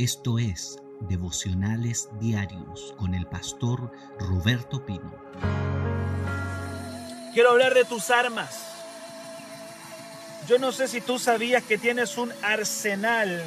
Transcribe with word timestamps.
Esto 0.00 0.38
es 0.38 0.78
Devocionales 1.10 2.08
Diarios 2.18 2.94
con 2.96 3.14
el 3.14 3.26
pastor 3.26 3.92
Roberto 4.18 4.86
Pino. 4.86 5.14
Quiero 7.34 7.50
hablar 7.50 7.74
de 7.74 7.84
tus 7.84 8.08
armas. 8.08 8.66
Yo 10.48 10.58
no 10.58 10.72
sé 10.72 10.88
si 10.88 11.02
tú 11.02 11.18
sabías 11.18 11.62
que 11.64 11.76
tienes 11.76 12.16
un 12.16 12.32
arsenal. 12.40 13.44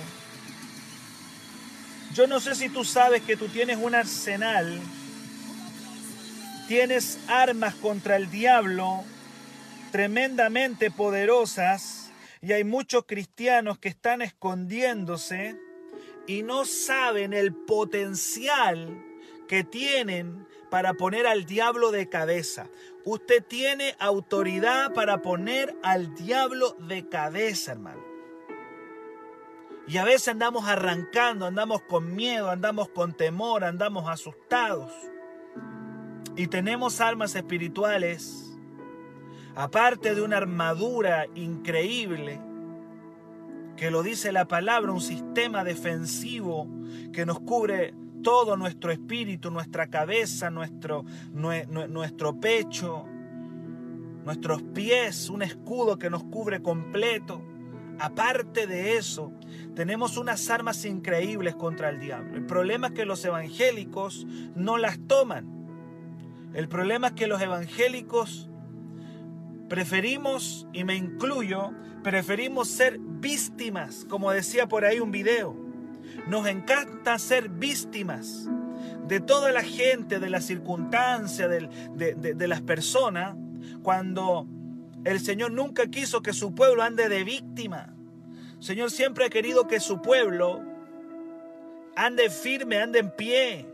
Yo 2.13 2.27
no 2.27 2.39
sé 2.39 2.53
si 2.53 2.69
tú 2.69 2.85
sabes 2.85 3.23
que 3.23 3.35
tú 3.35 3.47
tienes 3.47 3.79
un 3.81 3.95
arsenal. 3.95 4.79
Tienes 6.67 7.17
armas 7.29 7.73
contra 7.73 8.15
el 8.15 8.29
diablo 8.29 9.03
tremendamente 9.91 10.91
poderosas 10.91 12.11
y 12.43 12.51
hay 12.51 12.63
muchos 12.63 13.05
cristianos 13.07 13.79
que 13.79 13.89
están 13.89 14.21
escondiéndose 14.21 15.57
y 16.27 16.43
no 16.43 16.65
saben 16.65 17.33
el 17.33 17.53
potencial 17.53 19.03
que 19.47 19.63
tienen 19.63 20.47
para 20.69 20.93
poner 20.93 21.27
al 21.27 21.45
diablo 21.45 21.91
de 21.91 22.09
cabeza. 22.09 22.69
Usted 23.05 23.43
tiene 23.43 23.95
autoridad 23.99 24.93
para 24.93 25.21
poner 25.21 25.75
al 25.83 26.15
diablo 26.15 26.75
de 26.79 27.07
cabeza, 27.09 27.73
hermano. 27.73 28.01
Y 29.85 29.97
a 29.97 30.05
veces 30.05 30.29
andamos 30.29 30.67
arrancando, 30.67 31.45
andamos 31.45 31.81
con 31.81 32.15
miedo, 32.15 32.49
andamos 32.49 32.89
con 32.89 33.13
temor, 33.13 33.65
andamos 33.65 34.09
asustados. 34.09 34.91
Y 36.37 36.47
tenemos 36.47 37.01
armas 37.01 37.35
espirituales, 37.35 38.57
aparte 39.55 40.15
de 40.15 40.21
una 40.21 40.37
armadura 40.37 41.27
increíble, 41.35 42.39
que 43.83 43.91
lo 43.91 44.01
dice 44.01 44.31
la 44.31 44.47
palabra, 44.47 44.93
un 44.93 45.01
sistema 45.01 45.65
defensivo 45.65 46.69
que 47.11 47.25
nos 47.25 47.41
cubre 47.41 47.93
todo 48.23 48.55
nuestro 48.55 48.93
espíritu, 48.93 49.51
nuestra 49.51 49.87
cabeza, 49.87 50.49
nuestro, 50.49 51.03
nuestro 51.33 52.39
pecho, 52.39 53.03
nuestros 54.23 54.63
pies, 54.63 55.29
un 55.29 55.41
escudo 55.41 55.99
que 55.99 56.09
nos 56.09 56.23
cubre 56.23 56.61
completo. 56.61 57.41
Aparte 57.99 58.67
de 58.67 58.95
eso, 58.95 59.33
tenemos 59.75 60.15
unas 60.15 60.49
armas 60.49 60.85
increíbles 60.85 61.53
contra 61.53 61.89
el 61.89 61.99
diablo. 61.99 62.37
El 62.37 62.45
problema 62.45 62.87
es 62.87 62.93
que 62.93 63.03
los 63.03 63.25
evangélicos 63.25 64.25
no 64.55 64.77
las 64.77 64.97
toman. 65.09 65.45
El 66.53 66.69
problema 66.69 67.07
es 67.07 67.13
que 67.15 67.27
los 67.27 67.41
evangélicos 67.41 68.49
preferimos, 69.73 70.67
y 70.71 70.83
me 70.83 70.95
incluyo, 70.95 71.71
preferimos 72.03 72.67
ser 72.67 72.99
víctimas, 72.99 74.05
como 74.07 74.29
decía 74.29 74.67
por 74.67 74.85
ahí 74.85 74.99
un 74.99 75.09
video. 75.09 75.55
Nos 76.27 76.45
encanta 76.45 77.17
ser 77.17 77.49
víctimas 77.49 78.47
de 79.07 79.19
toda 79.19 79.51
la 79.51 79.63
gente, 79.63 80.19
de 80.19 80.29
la 80.29 80.41
circunstancia, 80.41 81.47
de, 81.47 81.67
de 81.95 82.47
las 82.47 82.61
personas, 82.61 83.35
cuando 83.81 84.45
el 85.05 85.19
Señor 85.19 85.51
nunca 85.51 85.87
quiso 85.87 86.21
que 86.21 86.33
su 86.33 86.53
pueblo 86.53 86.83
ande 86.83 87.09
de 87.09 87.23
víctima. 87.23 87.95
El 88.57 88.63
Señor 88.63 88.91
siempre 88.91 89.25
ha 89.25 89.29
querido 89.31 89.65
que 89.67 89.79
su 89.79 90.03
pueblo 90.03 90.61
ande 91.95 92.29
firme, 92.29 92.77
ande 92.77 92.99
en 92.99 93.09
pie. 93.09 93.72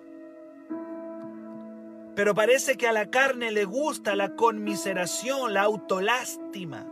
Pero 2.15 2.35
parece 2.35 2.77
que 2.77 2.87
a 2.87 2.91
la 2.91 3.09
carne 3.09 3.51
le 3.51 3.65
gusta 3.65 4.15
la 4.15 4.35
conmiseración, 4.35 5.53
la 5.53 5.61
autolástima. 5.63 6.85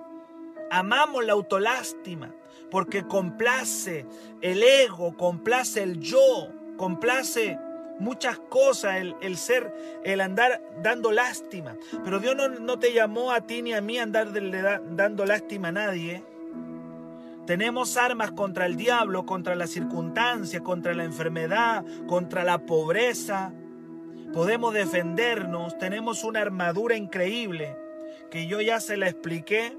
Amamos 0.69 1.25
la 1.25 1.33
autolástima 1.33 2.33
porque 2.69 3.07
complace 3.07 4.05
el 4.41 4.63
ego, 4.63 5.15
complace 5.15 5.83
el 5.83 5.99
yo, 5.99 6.49
complace 6.77 7.57
muchas 7.99 8.37
cosas 8.37 8.97
el, 9.21 9.37
ser, 9.37 9.73
el 10.03 10.21
andar 10.21 10.61
dando 10.81 11.11
lástima. 11.11 11.75
Pero 12.03 12.19
Dios 12.19 12.35
no, 12.35 12.79
te 12.79 12.93
llamó 12.93 13.31
a 13.31 13.41
ti 13.41 13.61
ni 13.61 13.73
a 13.73 13.81
mí 13.81 13.97
a 13.97 14.03
andar 14.03 14.31
dando 14.95 15.25
lástima 15.25 15.69
a 15.69 15.71
nadie. 15.71 16.23
Tenemos 17.45 17.95
armas 17.95 18.31
contra 18.31 18.65
el 18.65 18.75
diablo, 18.75 19.25
contra 19.25 19.55
la 19.55 19.67
circunstancia, 19.67 20.59
contra 20.59 20.93
la 20.93 21.05
enfermedad, 21.05 21.85
contra 22.05 22.43
la 22.43 22.59
pobreza. 22.59 23.53
Podemos 24.33 24.73
defendernos, 24.73 25.77
tenemos 25.77 26.23
una 26.23 26.41
armadura 26.41 26.95
increíble 26.95 27.75
que 28.29 28.47
yo 28.47 28.61
ya 28.61 28.79
se 28.79 28.97
la 28.97 29.07
expliqué 29.07 29.73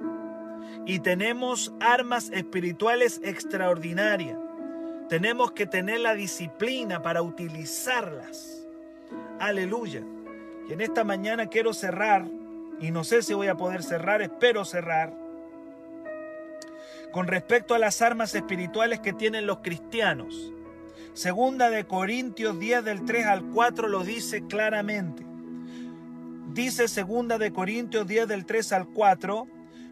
y 0.86 1.00
tenemos 1.00 1.72
armas 1.81 2.31
espirituales 2.31 3.20
extraordinarias. 3.22 4.38
Tenemos 5.09 5.53
que 5.53 5.66
tener 5.66 6.00
la 6.00 6.14
disciplina 6.14 7.03
para 7.03 7.22
utilizarlas. 7.22 8.66
Aleluya. 9.38 10.03
Y 10.69 10.72
en 10.72 10.80
esta 10.80 11.04
mañana 11.04 11.47
quiero 11.47 11.72
cerrar, 11.72 12.26
y 12.80 12.91
no 12.91 13.04
sé 13.04 13.22
si 13.22 13.34
voy 13.34 13.48
a 13.48 13.56
poder 13.56 13.82
cerrar, 13.82 14.22
espero 14.22 14.65
cerrar, 14.65 15.12
con 17.12 17.26
respecto 17.26 17.75
a 17.75 17.78
las 17.78 18.03
armas 18.03 18.34
espirituales 18.34 19.00
que 19.00 19.12
tienen 19.12 19.47
los 19.47 19.59
cristianos. 19.59 20.53
Segunda 21.18 21.68
de 21.68 21.84
Corintios 21.84 22.60
10 22.60 22.84
del 22.84 23.04
3 23.04 23.26
al 23.26 23.42
4 23.46 23.88
lo 23.88 24.04
dice 24.04 24.46
claramente. 24.46 25.26
Dice 26.54 26.86
segunda 26.86 27.38
de 27.38 27.52
Corintios 27.52 28.06
10 28.06 28.28
del 28.28 28.46
3 28.46 28.72
al 28.72 28.86
4, 28.86 29.48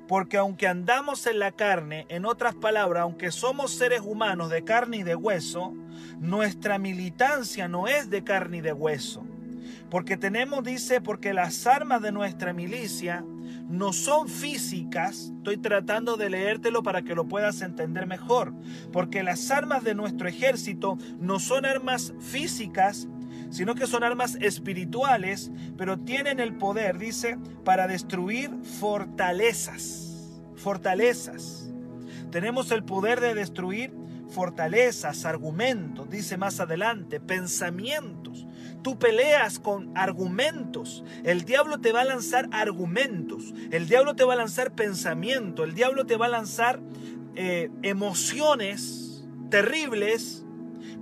porque 0.06 0.37
aunque 0.37 0.69
andamos 0.69 1.26
en 1.26 1.41
la 1.41 1.50
carne, 1.50 2.06
en 2.10 2.26
otras 2.26 2.54
palabras, 2.54 3.03
aunque 3.03 3.32
somos 3.32 3.72
seres 3.72 4.03
humanos 4.04 4.50
de 4.50 4.62
carne 4.62 4.98
y 4.98 5.03
de 5.03 5.16
hueso, 5.16 5.75
nuestra 6.20 6.78
militancia 6.78 7.66
no 7.66 7.88
es 7.88 8.08
de 8.08 8.22
carne 8.22 8.58
y 8.58 8.60
de 8.60 8.72
hueso. 8.72 9.25
Porque 9.91 10.16
tenemos, 10.16 10.62
dice, 10.62 11.00
porque 11.00 11.34
las 11.34 11.66
armas 11.66 12.03
de 12.03 12.12
nuestra 12.12 12.53
milicia 12.53 13.25
no 13.69 13.93
son 13.93 14.28
físicas. 14.28 15.32
Estoy 15.37 15.56
tratando 15.59 16.16
de 16.16 16.31
leértelo 16.31 16.82
para 16.82 17.03
que 17.03 17.15
lo 17.15 17.27
puedas 17.28 17.62
entender 17.62 18.06
mejor. 18.06 18.54
Porque 18.93 19.22
las 19.22 19.50
armas 19.50 19.84
de 19.84 19.94
nuestro 19.94 20.28
ejército 20.28 20.99
no 21.19 21.38
son 21.38 21.65
armas 21.65 22.15
físicas, 22.21 23.09
sino 23.50 23.75
que 23.75 23.87
son 23.87 24.03
armas 24.03 24.37
espirituales, 24.41 25.50
pero 25.76 25.99
tienen 25.99 26.41
el 26.41 26.55
poder, 26.55 26.99
dice, 26.99 27.38
para 27.65 27.87
destruir 27.87 28.50
fortalezas. 28.81 30.41
Fortalezas. 30.56 31.72
Tenemos 32.31 32.71
el 32.71 32.84
poder 32.84 33.21
de 33.21 33.34
destruir 33.34 33.93
fortalezas, 34.28 35.25
argumentos, 35.25 36.10
dice 36.10 36.37
más 36.37 36.60
adelante, 36.60 37.21
pensamientos. 37.21 38.46
Tú 38.87 39.01
peleas 39.01 39.59
con 39.59 39.91
argumentos. 39.99 41.03
El 41.25 41.43
diablo 41.43 41.81
te 41.81 41.91
va 41.91 42.03
a 42.03 42.05
lanzar 42.05 42.49
argumentos. 42.53 43.53
El 43.73 43.89
diablo 43.89 44.15
te 44.15 44.23
va 44.23 44.35
a 44.35 44.37
lanzar 44.37 44.77
pensamiento. 44.77 45.65
El 45.65 45.75
diablo 45.75 46.07
te 46.07 46.17
va 46.17 46.27
a 46.27 46.29
lanzar 46.29 46.79
eh, 47.35 47.69
emociones 47.83 49.27
terribles 49.51 50.45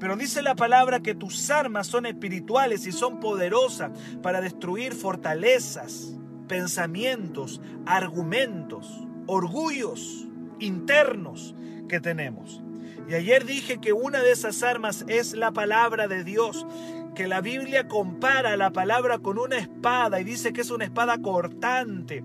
pero 0.01 0.17
dice 0.17 0.41
la 0.41 0.55
palabra 0.55 1.01
que 1.01 1.15
tus 1.15 1.51
armas 1.51 1.87
son 1.87 2.07
espirituales 2.07 2.87
y 2.87 2.93
son 2.93 3.21
poderosas 3.21 3.91
para 4.23 4.41
destruir 4.41 4.95
fortalezas, 4.95 6.17
pensamientos, 6.49 7.61
argumentos, 7.85 9.07
orgullos 9.27 10.27
internos 10.59 11.55
que 11.87 12.01
tenemos. 12.01 12.63
Y 13.09 13.15
ayer 13.15 13.45
dije 13.45 13.79
que 13.79 13.93
una 13.93 14.23
de 14.23 14.33
esas 14.33 14.63
armas 14.63 15.05
es 15.09 15.35
la 15.35 15.53
palabra 15.53 16.09
de 16.09 16.25
Dios, 16.25 16.67
que 17.15 17.27
la 17.29 17.41
Biblia 17.41 17.87
compara 17.87 18.57
la 18.57 18.71
palabra 18.71 19.19
con 19.19 19.39
una 19.39 19.57
espada 19.57 20.21
y 20.21 20.25
dice 20.25 20.53
que 20.53 20.63
es 20.63 20.71
una 20.71 20.85
espada 20.85 21.19
cortante 21.19 22.25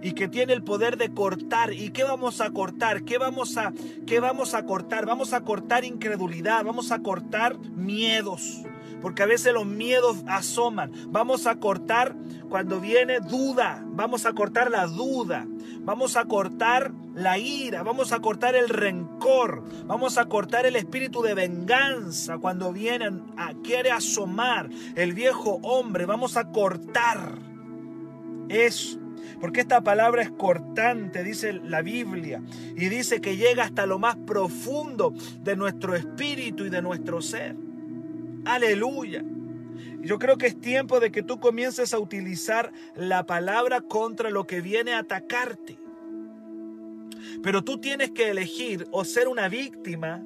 y 0.00 0.12
que 0.12 0.28
tiene 0.28 0.52
el 0.52 0.62
poder 0.62 0.96
de 0.96 1.12
cortar. 1.12 1.72
¿Y 1.72 1.90
qué 1.90 2.04
vamos 2.04 2.40
a 2.40 2.50
cortar? 2.50 3.02
¿Qué 3.02 3.18
vamos 3.18 3.56
a, 3.56 3.72
qué 4.06 4.20
vamos 4.20 4.54
a 4.54 4.64
cortar? 4.64 5.06
Vamos 5.06 5.32
a 5.32 5.40
cortar 5.40 5.84
incredulidad, 5.84 6.64
vamos 6.64 6.92
a 6.92 7.00
cortar 7.00 7.58
miedos, 7.58 8.62
porque 9.02 9.22
a 9.22 9.26
veces 9.26 9.52
los 9.52 9.66
miedos 9.66 10.18
asoman. 10.26 10.92
Vamos 11.08 11.46
a 11.46 11.56
cortar 11.56 12.14
cuando 12.48 12.80
viene 12.80 13.20
duda, 13.20 13.82
vamos 13.86 14.24
a 14.24 14.32
cortar 14.32 14.70
la 14.70 14.86
duda, 14.86 15.46
vamos 15.80 16.16
a 16.16 16.24
cortar 16.24 16.92
la 17.18 17.36
ira, 17.38 17.82
vamos 17.82 18.12
a 18.12 18.20
cortar 18.20 18.54
el 18.54 18.68
rencor, 18.68 19.64
vamos 19.86 20.18
a 20.18 20.26
cortar 20.26 20.66
el 20.66 20.76
espíritu 20.76 21.20
de 21.22 21.34
venganza 21.34 22.38
cuando 22.38 22.72
vienen 22.72 23.24
a 23.36 23.54
quiere 23.54 23.90
asomar 23.90 24.70
el 24.94 25.12
viejo 25.12 25.58
hombre, 25.62 26.06
vamos 26.06 26.36
a 26.36 26.50
cortar 26.50 27.38
eso 28.48 28.98
porque 29.40 29.60
esta 29.60 29.82
palabra 29.82 30.22
es 30.22 30.30
cortante, 30.30 31.22
dice 31.22 31.52
la 31.52 31.82
Biblia, 31.82 32.42
y 32.76 32.88
dice 32.88 33.20
que 33.20 33.36
llega 33.36 33.64
hasta 33.64 33.86
lo 33.86 33.98
más 33.98 34.16
profundo 34.16 35.14
de 35.42 35.54
nuestro 35.54 35.94
espíritu 35.94 36.64
y 36.64 36.70
de 36.70 36.82
nuestro 36.82 37.20
ser. 37.20 37.54
Aleluya. 38.44 39.24
Yo 40.00 40.18
creo 40.18 40.38
que 40.38 40.46
es 40.46 40.60
tiempo 40.60 41.00
de 41.00 41.12
que 41.12 41.22
tú 41.22 41.38
comiences 41.38 41.92
a 41.92 41.98
utilizar 41.98 42.72
la 42.96 43.26
palabra 43.26 43.80
contra 43.80 44.30
lo 44.30 44.46
que 44.46 44.60
viene 44.60 44.94
a 44.94 45.00
atacarte. 45.00 45.78
Pero 47.42 47.62
tú 47.62 47.78
tienes 47.78 48.10
que 48.10 48.30
elegir 48.30 48.86
o 48.90 49.04
ser 49.04 49.28
una 49.28 49.48
víctima 49.48 50.24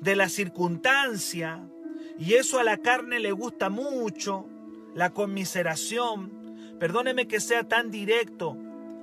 de 0.00 0.16
la 0.16 0.28
circunstancia, 0.28 1.68
y 2.18 2.34
eso 2.34 2.58
a 2.58 2.64
la 2.64 2.76
carne 2.78 3.18
le 3.18 3.32
gusta 3.32 3.70
mucho, 3.70 4.48
la 4.94 5.10
conmiseración. 5.10 6.32
Perdóneme 6.78 7.26
que 7.26 7.40
sea 7.40 7.64
tan 7.64 7.90
directo, 7.90 8.56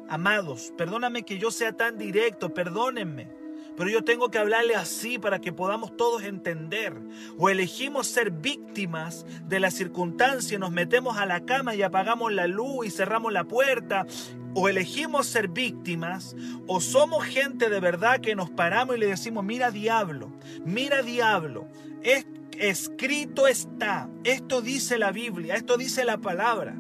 amados, 0.07 0.73
perdóname 0.77 1.23
que 1.23 1.37
yo 1.37 1.51
sea 1.51 1.73
tan 1.73 1.97
directo, 1.97 2.53
perdónenme. 2.53 3.40
Pero 3.77 3.89
yo 3.89 4.03
tengo 4.03 4.29
que 4.29 4.38
hablarle 4.38 4.75
así 4.75 5.18
para 5.18 5.39
que 5.39 5.53
podamos 5.53 5.95
todos 5.95 6.23
entender. 6.23 6.94
O 7.38 7.50
elegimos 7.50 8.07
ser 8.07 8.31
víctimas 8.31 9.25
de 9.47 9.59
la 9.59 9.71
circunstancia, 9.71 10.59
nos 10.59 10.71
metemos 10.71 11.18
a 11.18 11.25
la 11.25 11.45
cama 11.45 11.75
y 11.75 11.81
apagamos 11.81 12.31
la 12.33 12.47
luz 12.47 12.85
y 12.85 12.91
cerramos 12.91 13.31
la 13.31 13.45
puerta. 13.45 14.06
O 14.53 14.68
elegimos 14.68 15.27
ser 15.27 15.47
víctimas, 15.47 16.35
o 16.68 16.81
somos 16.81 17.23
gente 17.23 17.69
de 17.69 17.79
verdad 17.79 18.19
que 18.19 18.35
nos 18.35 18.50
paramos 18.50 18.97
y 18.97 19.00
le 19.00 19.07
decimos, 19.07 19.45
mira 19.45 19.71
diablo, 19.71 20.29
mira 20.65 21.01
diablo, 21.03 21.67
es, 22.03 22.27
escrito 22.57 23.47
está, 23.47 24.09
esto 24.25 24.62
dice 24.62 24.97
la 24.97 25.13
Biblia, 25.13 25.56
esto 25.56 25.77
dice 25.77 26.03
la 26.03 26.17
palabra. 26.17 26.75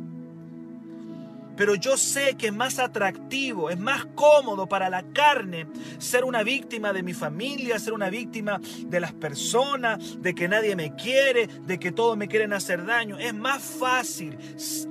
Pero 1.55 1.75
yo 1.75 1.97
sé 1.97 2.35
que 2.37 2.47
es 2.47 2.53
más 2.53 2.79
atractivo, 2.79 3.69
es 3.69 3.79
más 3.79 4.05
cómodo 4.15 4.67
para 4.67 4.89
la 4.89 5.03
carne 5.13 5.67
ser 5.99 6.23
una 6.23 6.43
víctima 6.43 6.93
de 6.93 7.03
mi 7.03 7.13
familia, 7.13 7.79
ser 7.79 7.93
una 7.93 8.09
víctima 8.09 8.59
de 8.85 8.99
las 8.99 9.13
personas, 9.13 10.21
de 10.21 10.33
que 10.33 10.47
nadie 10.47 10.75
me 10.75 10.95
quiere, 10.95 11.47
de 11.47 11.79
que 11.79 11.91
todos 11.91 12.17
me 12.17 12.27
quieren 12.27 12.53
hacer 12.53 12.85
daño. 12.85 13.17
Es 13.19 13.33
más 13.33 13.61
fácil 13.61 14.37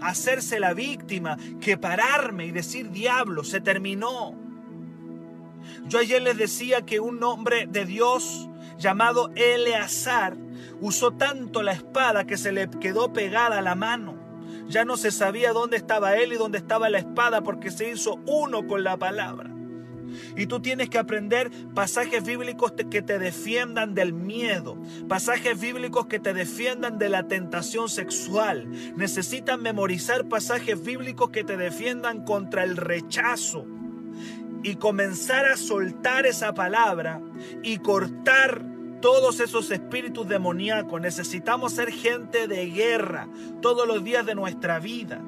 hacerse 0.01 0.61
la 0.61 0.75
víctima 0.75 1.37
que 1.61 1.77
pararme 1.77 2.47
y 2.47 2.51
decir, 2.51 2.91
diablo, 2.91 3.45
se 3.45 3.61
terminó. 3.61 4.35
Yo 5.87 5.99
ayer 5.99 6.23
les 6.23 6.37
decía 6.37 6.83
que 6.83 7.01
un 7.01 7.23
hombre 7.23 7.67
de 7.67 7.85
Dios 7.85 8.49
llamado 8.79 9.31
Eleazar 9.35 10.37
usó 10.81 11.13
tanto 11.13 11.63
la 11.63 11.73
espada 11.73 12.25
que 12.25 12.37
se 12.37 12.53
le 12.53 12.69
quedó 12.69 13.13
pegada 13.13 13.59
a 13.59 13.63
la 13.63 13.75
mano. 13.75 14.20
Ya 14.71 14.85
no 14.85 14.97
se 14.97 15.11
sabía 15.11 15.53
dónde 15.53 15.77
estaba 15.77 16.17
él 16.17 16.33
y 16.33 16.37
dónde 16.37 16.59
estaba 16.59 16.89
la 16.89 16.99
espada 16.99 17.43
porque 17.43 17.71
se 17.71 17.91
hizo 17.91 18.21
uno 18.27 18.67
con 18.67 18.85
la 18.85 18.97
palabra. 18.97 19.51
Y 20.37 20.47
tú 20.47 20.61
tienes 20.61 20.89
que 20.89 20.99
aprender 20.99 21.51
pasajes 21.75 22.25
bíblicos 22.25 22.73
que 22.73 23.03
te 23.03 23.19
defiendan 23.19 23.95
del 23.95 24.13
miedo, 24.13 24.77
pasajes 25.09 25.59
bíblicos 25.61 26.07
que 26.07 26.21
te 26.21 26.35
defiendan 26.35 26.99
de 26.99 27.09
la 27.09 27.27
tentación 27.27 27.89
sexual. 27.89 28.69
Necesitas 28.97 29.59
memorizar 29.59 30.29
pasajes 30.29 30.83
bíblicos 30.83 31.31
que 31.31 31.45
te 31.45 31.57
defiendan 31.57 32.25
contra 32.25 32.63
el 32.63 32.77
rechazo 32.77 33.67
y 34.63 34.77
comenzar 34.77 35.47
a 35.47 35.57
soltar 35.57 36.27
esa 36.27 36.55
palabra 36.55 37.21
y 37.63 37.79
cortar 37.79 38.70
todos 39.01 39.41
esos 39.41 39.71
espíritus 39.71 40.29
demoníacos. 40.29 41.01
Necesitamos 41.01 41.73
ser 41.73 41.91
gente 41.91 42.47
de 42.47 42.67
guerra 42.67 43.29
todos 43.61 43.87
los 43.87 44.05
días 44.05 44.25
de 44.27 44.35
nuestra 44.35 44.79
vida. 44.79 45.21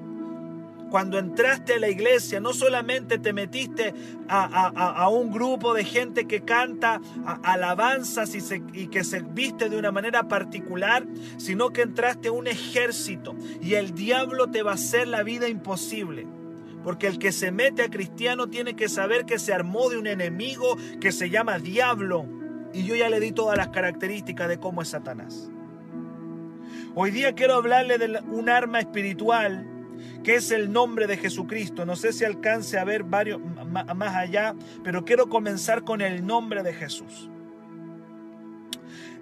Cuando 0.91 1.19
entraste 1.19 1.75
a 1.75 1.79
la 1.79 1.89
iglesia, 1.89 2.39
no 2.39 2.53
solamente 2.53 3.19
te 3.19 3.33
metiste 3.33 3.95
a, 4.29 5.09
un 5.09 5.33
grupo 5.33 5.73
de 5.73 5.85
gente 5.85 6.27
que 6.27 6.43
canta 6.43 7.01
alabanzas 7.43 8.35
y, 8.35 8.41
y 8.75 8.89
que 8.89 9.03
se 9.03 9.23
viste 9.23 9.71
de 9.71 9.79
una 9.79 9.91
manera 9.91 10.29
particular, 10.29 11.07
sino 11.39 11.71
que 11.71 11.81
entraste 11.81 12.29
a 12.29 12.33
un 12.33 12.47
ejército 12.47 13.35
y 13.63 13.73
el 13.75 13.95
diablo 13.95 14.49
te 14.49 14.63
va 14.63 14.73
a 14.73 14.75
hacer 14.75 15.09
la 15.09 15.23
vida 15.23 15.49
imposible. 15.49 16.27
Porque 16.85 17.07
el 17.07 17.19
que 17.19 17.33
se 17.33 17.53
mete 17.53 17.85
a 17.85 17.89
cristiano 17.89 18.49
tiene 18.49 18.75
que 18.77 18.91
saber 18.91 19.25
que 19.25 19.39
se 19.39 19.55
armó 19.55 19.89
de 19.89 19.97
un 19.97 20.07
enemigo 20.07 20.77
que 21.01 21.11
se 21.11 21.31
llama 21.31 21.59
diablo 21.59 22.42
y 22.73 22.85
yo 22.85 22.95
ya 22.97 23.09
le 23.09 23.21
di 23.21 23.33
todas 23.33 23.57
las 23.57 23.69
características 23.69 24.49
de 24.49 24.59
cómo 24.59 24.83
es 24.83 24.89
Satanás. 24.89 25.51
Hoy 26.95 27.11
día 27.11 27.35
quiero 27.35 27.55
hablarle 27.55 27.99
de 27.99 28.21
un 28.31 28.49
arma 28.49 28.81
espiritual 28.81 29.69
que 30.23 30.37
es 30.37 30.51
el 30.51 30.73
nombre 30.73 31.07
de 31.07 31.17
Jesucristo. 31.17 31.85
No 31.85 31.97
sé 31.97 32.13
si 32.13 32.25
alcance 32.25 32.79
a 32.79 32.85
ver 32.85 33.05
varios 33.05 33.41
más 33.71 34.15
allá, 34.15 34.55
pero 34.85 35.05
quiero 35.05 35.29
comenzar 35.29 35.85
con 35.85 36.01
el 36.01 36.25
nombre 36.27 36.63
de 36.63 36.73
Jesús. 36.75 37.29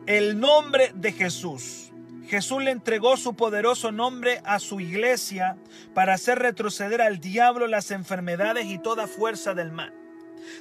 El 0.07 0.41
nombre 0.41 0.93
de 0.95 1.13
Jesús. 1.13 1.93
Jesús 2.27 2.63
le 2.63 2.71
entregó 2.71 3.17
su 3.17 3.35
poderoso 3.35 3.91
nombre 3.91 4.41
a 4.45 4.61
su 4.61 4.81
iglesia 4.81 5.57
para 5.95 6.15
hacer 6.15 6.39
retroceder 6.39 7.03
al 7.03 7.19
diablo 7.19 7.67
las 7.67 7.91
enfermedades 7.91 8.67
y 8.67 8.79
toda 8.79 9.09
fuerza 9.09 9.53
del 9.55 9.73
mal. 9.73 10.00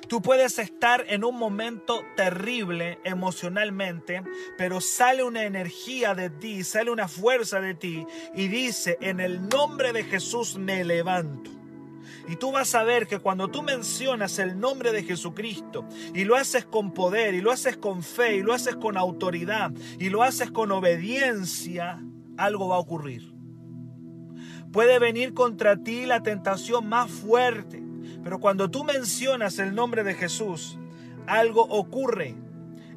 Tú 0.07 0.21
puedes 0.21 0.59
estar 0.59 1.05
en 1.07 1.23
un 1.23 1.37
momento 1.37 2.03
terrible 2.15 2.99
emocionalmente, 3.03 4.23
pero 4.57 4.81
sale 4.81 5.23
una 5.23 5.43
energía 5.43 6.15
de 6.15 6.29
ti, 6.29 6.63
sale 6.63 6.91
una 6.91 7.07
fuerza 7.07 7.59
de 7.59 7.73
ti 7.73 8.05
y 8.35 8.47
dice, 8.47 8.97
en 9.01 9.19
el 9.19 9.47
nombre 9.49 9.93
de 9.93 10.03
Jesús 10.03 10.57
me 10.57 10.83
levanto. 10.83 11.51
Y 12.27 12.35
tú 12.35 12.51
vas 12.51 12.75
a 12.75 12.83
ver 12.83 13.07
que 13.07 13.17
cuando 13.17 13.47
tú 13.47 13.63
mencionas 13.63 14.37
el 14.37 14.59
nombre 14.59 14.91
de 14.91 15.03
Jesucristo 15.03 15.87
y 16.13 16.25
lo 16.25 16.35
haces 16.35 16.63
con 16.63 16.93
poder 16.93 17.33
y 17.33 17.41
lo 17.41 17.51
haces 17.51 17.75
con 17.75 18.03
fe 18.03 18.35
y 18.35 18.43
lo 18.43 18.53
haces 18.53 18.75
con 18.75 18.97
autoridad 18.97 19.71
y 19.97 20.09
lo 20.09 20.21
haces 20.21 20.51
con 20.51 20.71
obediencia, 20.71 21.99
algo 22.37 22.67
va 22.67 22.75
a 22.75 22.79
ocurrir. 22.79 23.33
Puede 24.71 24.99
venir 24.99 25.33
contra 25.33 25.77
ti 25.77 26.05
la 26.05 26.21
tentación 26.21 26.87
más 26.87 27.09
fuerte, 27.09 27.81
pero 28.23 28.39
cuando 28.39 28.69
tú 28.69 28.83
mencionas 28.83 29.59
el 29.59 29.73
nombre 29.75 30.03
de 30.03 30.13
Jesús, 30.13 30.77
algo 31.27 31.61
ocurre. 31.61 32.35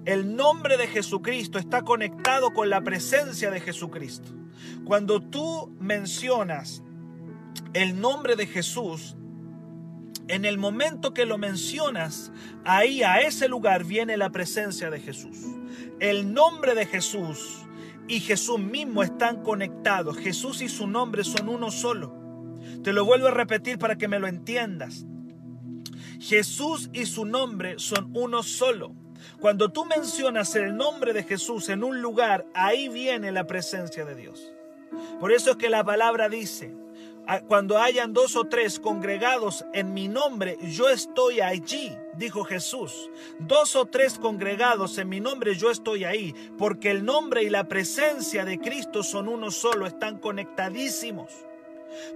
El 0.04 0.34
nombre 0.34 0.76
de 0.76 0.88
Jesucristo 0.88 1.58
está 1.58 1.82
conectado 1.82 2.52
con 2.52 2.70
la 2.70 2.80
presencia 2.80 3.50
de 3.50 3.60
Jesucristo. 3.60 4.32
Cuando 4.84 5.20
tú 5.20 5.76
mencionas 5.78 6.82
el 7.72 8.00
nombre 8.00 8.34
de 8.34 8.46
Jesús, 8.46 9.16
en 10.28 10.44
el 10.44 10.58
momento 10.58 11.14
que 11.14 11.26
lo 11.26 11.38
mencionas, 11.38 12.32
ahí 12.64 13.02
a 13.02 13.20
ese 13.20 13.48
lugar 13.48 13.84
viene 13.84 14.16
la 14.16 14.30
presencia 14.30 14.90
de 14.90 15.00
Jesús. 15.00 15.38
El 16.00 16.32
nombre 16.32 16.74
de 16.74 16.86
Jesús 16.86 17.66
y 18.08 18.20
Jesús 18.20 18.58
mismo 18.58 19.02
están 19.02 19.42
conectados. 19.42 20.16
Jesús 20.18 20.62
y 20.62 20.68
su 20.68 20.86
nombre 20.86 21.22
son 21.22 21.48
uno 21.48 21.70
solo. 21.70 22.12
Te 22.82 22.92
lo 22.92 23.04
vuelvo 23.04 23.28
a 23.28 23.32
repetir 23.32 23.78
para 23.78 23.96
que 23.96 24.08
me 24.08 24.18
lo 24.18 24.26
entiendas. 24.26 25.06
Jesús 26.22 26.88
y 26.92 27.06
su 27.06 27.24
nombre 27.24 27.80
son 27.80 28.12
uno 28.14 28.44
solo. 28.44 28.94
Cuando 29.40 29.72
tú 29.72 29.84
mencionas 29.84 30.54
el 30.54 30.76
nombre 30.76 31.12
de 31.12 31.24
Jesús 31.24 31.68
en 31.68 31.82
un 31.82 32.00
lugar, 32.00 32.46
ahí 32.54 32.88
viene 32.88 33.32
la 33.32 33.48
presencia 33.48 34.04
de 34.04 34.14
Dios. 34.14 34.52
Por 35.18 35.32
eso 35.32 35.50
es 35.50 35.56
que 35.56 35.68
la 35.68 35.82
palabra 35.82 36.28
dice, 36.28 36.76
ah, 37.26 37.40
cuando 37.40 37.76
hayan 37.78 38.12
dos 38.12 38.36
o 38.36 38.44
tres 38.44 38.78
congregados 38.78 39.64
en 39.72 39.94
mi 39.94 40.06
nombre, 40.06 40.58
yo 40.62 40.88
estoy 40.88 41.40
allí, 41.40 41.92
dijo 42.16 42.44
Jesús. 42.44 43.10
Dos 43.40 43.74
o 43.74 43.86
tres 43.86 44.16
congregados 44.16 44.98
en 44.98 45.08
mi 45.08 45.18
nombre, 45.18 45.56
yo 45.56 45.72
estoy 45.72 46.04
ahí, 46.04 46.34
porque 46.56 46.92
el 46.92 47.04
nombre 47.04 47.42
y 47.42 47.50
la 47.50 47.66
presencia 47.66 48.44
de 48.44 48.60
Cristo 48.60 49.02
son 49.02 49.26
uno 49.26 49.50
solo, 49.50 49.88
están 49.88 50.18
conectadísimos. 50.18 51.32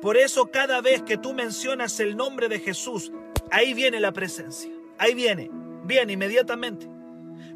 Por 0.00 0.16
eso 0.16 0.46
cada 0.52 0.80
vez 0.80 1.02
que 1.02 1.18
tú 1.18 1.32
mencionas 1.32 1.98
el 1.98 2.16
nombre 2.16 2.48
de 2.48 2.60
Jesús, 2.60 3.12
ahí 3.50 3.74
viene 3.74 4.00
la 4.00 4.12
presencia. 4.12 4.70
Ahí 4.98 5.14
viene, 5.14 5.50
viene 5.84 6.14
inmediatamente. 6.14 6.88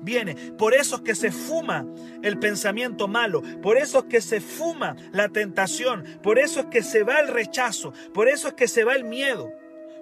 Viene. 0.03 0.35
Por 0.53 0.75
eso 0.75 0.97
es 0.97 1.03
que 1.03 1.15
se 1.15 1.31
fuma 1.31 1.87
el 2.23 2.39
pensamiento 2.39 3.07
malo. 3.07 3.43
Por 3.63 3.77
eso 3.77 4.01
es 4.01 4.05
que 4.05 4.21
se 4.21 4.41
fuma 4.41 4.97
la 5.13 5.29
tentación. 5.29 6.05
Por 6.23 6.39
eso 6.39 6.61
es 6.61 6.67
que 6.67 6.83
se 6.83 7.03
va 7.03 7.21
el 7.21 7.29
rechazo. 7.29 7.93
Por 8.15 8.29
eso 8.29 8.49
es 8.49 8.55
que 8.55 8.69
se 8.69 8.85
va 8.85 8.95
el 8.95 9.05
miedo. 9.05 9.53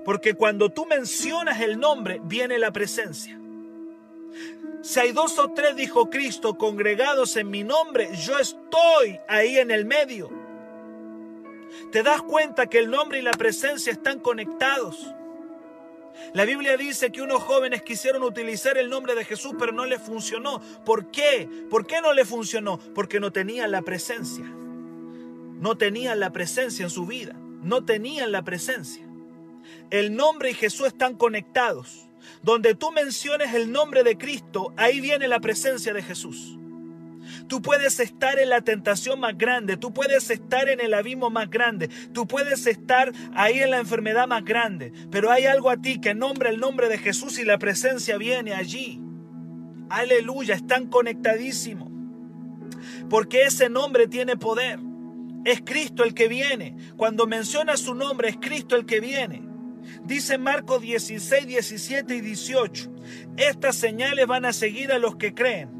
Porque 0.04 0.34
cuando 0.34 0.70
tú 0.70 0.86
mencionas 0.86 1.60
el 1.60 1.78
nombre, 1.78 2.20
viene 2.24 2.58
la 2.58 2.72
presencia. 2.72 3.38
Si 4.82 5.00
hay 5.00 5.12
dos 5.12 5.38
o 5.38 5.50
tres, 5.52 5.74
dijo 5.74 6.08
Cristo, 6.08 6.56
congregados 6.56 7.36
en 7.36 7.50
mi 7.50 7.64
nombre, 7.64 8.08
yo 8.24 8.38
estoy 8.38 9.18
ahí 9.26 9.58
en 9.58 9.70
el 9.70 9.84
medio. 9.84 10.30
Te 11.90 12.02
das 12.02 12.22
cuenta 12.22 12.68
que 12.68 12.78
el 12.78 12.90
nombre 12.90 13.18
y 13.18 13.22
la 13.22 13.32
presencia 13.32 13.92
están 13.92 14.20
conectados. 14.20 15.14
La 16.34 16.44
Biblia 16.44 16.76
dice 16.76 17.10
que 17.10 17.22
unos 17.22 17.42
jóvenes 17.42 17.82
quisieron 17.82 18.22
utilizar 18.22 18.76
el 18.76 18.90
nombre 18.90 19.14
de 19.14 19.24
Jesús, 19.24 19.54
pero 19.58 19.72
no 19.72 19.86
le 19.86 19.98
funcionó. 19.98 20.60
¿Por 20.84 21.10
qué? 21.10 21.48
¿Por 21.70 21.86
qué 21.86 22.00
no 22.00 22.12
le 22.12 22.24
funcionó? 22.24 22.78
Porque 22.94 23.20
no 23.20 23.32
tenían 23.32 23.70
la 23.70 23.82
presencia. 23.82 24.44
No 24.44 25.76
tenían 25.76 26.20
la 26.20 26.30
presencia 26.30 26.84
en 26.84 26.90
su 26.90 27.06
vida. 27.06 27.34
No 27.62 27.84
tenían 27.84 28.32
la 28.32 28.42
presencia. 28.42 29.06
El 29.90 30.14
nombre 30.14 30.50
y 30.50 30.54
Jesús 30.54 30.88
están 30.88 31.14
conectados. 31.16 32.08
Donde 32.42 32.74
tú 32.74 32.90
menciones 32.90 33.54
el 33.54 33.72
nombre 33.72 34.02
de 34.02 34.18
Cristo, 34.18 34.72
ahí 34.76 35.00
viene 35.00 35.28
la 35.28 35.40
presencia 35.40 35.92
de 35.94 36.02
Jesús. 36.02 36.57
Tú 37.48 37.62
puedes 37.62 37.98
estar 37.98 38.38
en 38.38 38.50
la 38.50 38.60
tentación 38.60 39.20
más 39.20 39.36
grande, 39.36 39.76
tú 39.76 39.92
puedes 39.92 40.30
estar 40.30 40.68
en 40.68 40.80
el 40.80 40.92
abismo 40.92 41.30
más 41.30 41.48
grande, 41.48 41.88
tú 42.12 42.26
puedes 42.26 42.66
estar 42.66 43.12
ahí 43.34 43.60
en 43.60 43.70
la 43.70 43.78
enfermedad 43.78 44.28
más 44.28 44.44
grande, 44.44 44.92
pero 45.10 45.30
hay 45.30 45.46
algo 45.46 45.70
a 45.70 45.78
ti 45.78 45.98
que 46.00 46.14
nombra 46.14 46.50
el 46.50 46.60
nombre 46.60 46.88
de 46.88 46.98
Jesús 46.98 47.38
y 47.38 47.44
la 47.44 47.58
presencia 47.58 48.18
viene 48.18 48.52
allí. 48.52 49.00
Aleluya, 49.88 50.54
están 50.54 50.88
conectadísimos. 50.88 51.90
Porque 53.08 53.44
ese 53.44 53.70
nombre 53.70 54.06
tiene 54.06 54.36
poder. 54.36 54.78
Es 55.44 55.62
Cristo 55.62 56.04
el 56.04 56.12
que 56.12 56.28
viene. 56.28 56.76
Cuando 56.96 57.26
menciona 57.26 57.78
su 57.78 57.94
nombre, 57.94 58.28
es 58.28 58.36
Cristo 58.36 58.76
el 58.76 58.84
que 58.84 59.00
viene. 59.00 59.42
Dice 60.04 60.36
Marcos 60.36 60.82
16, 60.82 61.46
17 61.46 62.14
y 62.14 62.20
18. 62.20 62.92
Estas 63.38 63.76
señales 63.76 64.26
van 64.26 64.44
a 64.44 64.52
seguir 64.52 64.92
a 64.92 64.98
los 64.98 65.16
que 65.16 65.32
creen. 65.32 65.77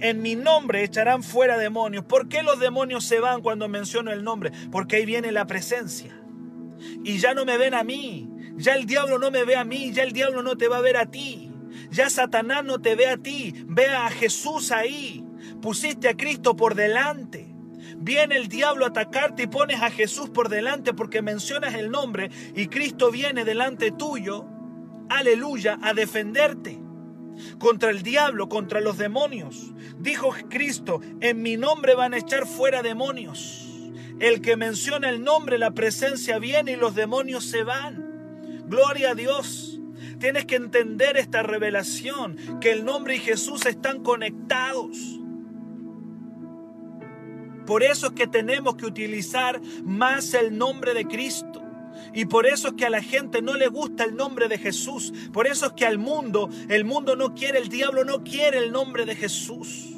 En 0.00 0.20
mi 0.22 0.36
nombre 0.36 0.84
echarán 0.84 1.22
fuera 1.22 1.56
demonios. 1.56 2.04
¿Por 2.04 2.28
qué 2.28 2.42
los 2.42 2.60
demonios 2.60 3.04
se 3.04 3.20
van 3.20 3.40
cuando 3.40 3.68
menciono 3.68 4.12
el 4.12 4.24
nombre? 4.24 4.52
Porque 4.70 4.96
ahí 4.96 5.06
viene 5.06 5.32
la 5.32 5.46
presencia. 5.46 6.20
Y 7.04 7.18
ya 7.18 7.34
no 7.34 7.44
me 7.44 7.56
ven 7.56 7.74
a 7.74 7.82
mí. 7.82 8.28
Ya 8.56 8.74
el 8.74 8.86
diablo 8.86 9.18
no 9.18 9.30
me 9.30 9.44
ve 9.44 9.56
a 9.56 9.64
mí. 9.64 9.92
Ya 9.92 10.02
el 10.02 10.12
diablo 10.12 10.42
no 10.42 10.56
te 10.56 10.68
va 10.68 10.78
a 10.78 10.82
ver 10.82 10.96
a 10.96 11.06
ti. 11.06 11.50
Ya 11.90 12.10
Satanás 12.10 12.64
no 12.64 12.80
te 12.80 12.94
ve 12.94 13.06
a 13.06 13.16
ti. 13.16 13.54
Ve 13.66 13.86
a 13.86 14.10
Jesús 14.10 14.70
ahí. 14.70 15.24
Pusiste 15.62 16.08
a 16.08 16.16
Cristo 16.16 16.56
por 16.56 16.74
delante. 16.74 17.56
Viene 17.98 18.36
el 18.36 18.48
diablo 18.48 18.84
a 18.84 18.88
atacarte 18.88 19.44
y 19.44 19.46
pones 19.46 19.80
a 19.82 19.90
Jesús 19.90 20.28
por 20.28 20.48
delante 20.48 20.92
porque 20.92 21.22
mencionas 21.22 21.74
el 21.74 21.90
nombre 21.90 22.30
y 22.54 22.66
Cristo 22.66 23.10
viene 23.10 23.44
delante 23.44 23.90
tuyo, 23.90 24.46
aleluya, 25.08 25.78
a 25.82 25.94
defenderte 25.94 26.78
contra 27.58 27.90
el 27.90 28.02
diablo, 28.02 28.48
contra 28.48 28.80
los 28.80 28.98
demonios. 28.98 29.72
Dijo 30.06 30.32
Cristo, 30.48 31.00
en 31.20 31.42
mi 31.42 31.56
nombre 31.56 31.96
van 31.96 32.14
a 32.14 32.18
echar 32.18 32.46
fuera 32.46 32.80
demonios. 32.80 33.66
El 34.20 34.40
que 34.40 34.56
menciona 34.56 35.10
el 35.10 35.24
nombre, 35.24 35.58
la 35.58 35.72
presencia 35.72 36.38
viene 36.38 36.70
y 36.72 36.76
los 36.76 36.94
demonios 36.94 37.44
se 37.44 37.64
van. 37.64 38.62
Gloria 38.68 39.10
a 39.10 39.14
Dios. 39.16 39.80
Tienes 40.20 40.44
que 40.44 40.54
entender 40.54 41.16
esta 41.16 41.42
revelación, 41.42 42.36
que 42.60 42.70
el 42.70 42.84
nombre 42.84 43.16
y 43.16 43.18
Jesús 43.18 43.66
están 43.66 44.04
conectados. 44.04 44.96
Por 47.66 47.82
eso 47.82 48.06
es 48.06 48.12
que 48.12 48.28
tenemos 48.28 48.76
que 48.76 48.86
utilizar 48.86 49.60
más 49.82 50.34
el 50.34 50.56
nombre 50.56 50.94
de 50.94 51.04
Cristo. 51.06 51.64
Y 52.14 52.26
por 52.26 52.46
eso 52.46 52.68
es 52.68 52.74
que 52.74 52.86
a 52.86 52.90
la 52.90 53.02
gente 53.02 53.42
no 53.42 53.54
le 53.54 53.66
gusta 53.66 54.04
el 54.04 54.14
nombre 54.14 54.46
de 54.46 54.56
Jesús. 54.56 55.12
Por 55.32 55.48
eso 55.48 55.66
es 55.66 55.72
que 55.72 55.84
al 55.84 55.98
mundo, 55.98 56.48
el 56.68 56.84
mundo 56.84 57.16
no 57.16 57.34
quiere, 57.34 57.58
el 57.58 57.68
diablo 57.68 58.04
no 58.04 58.22
quiere 58.22 58.58
el 58.58 58.70
nombre 58.70 59.04
de 59.04 59.16
Jesús. 59.16 59.95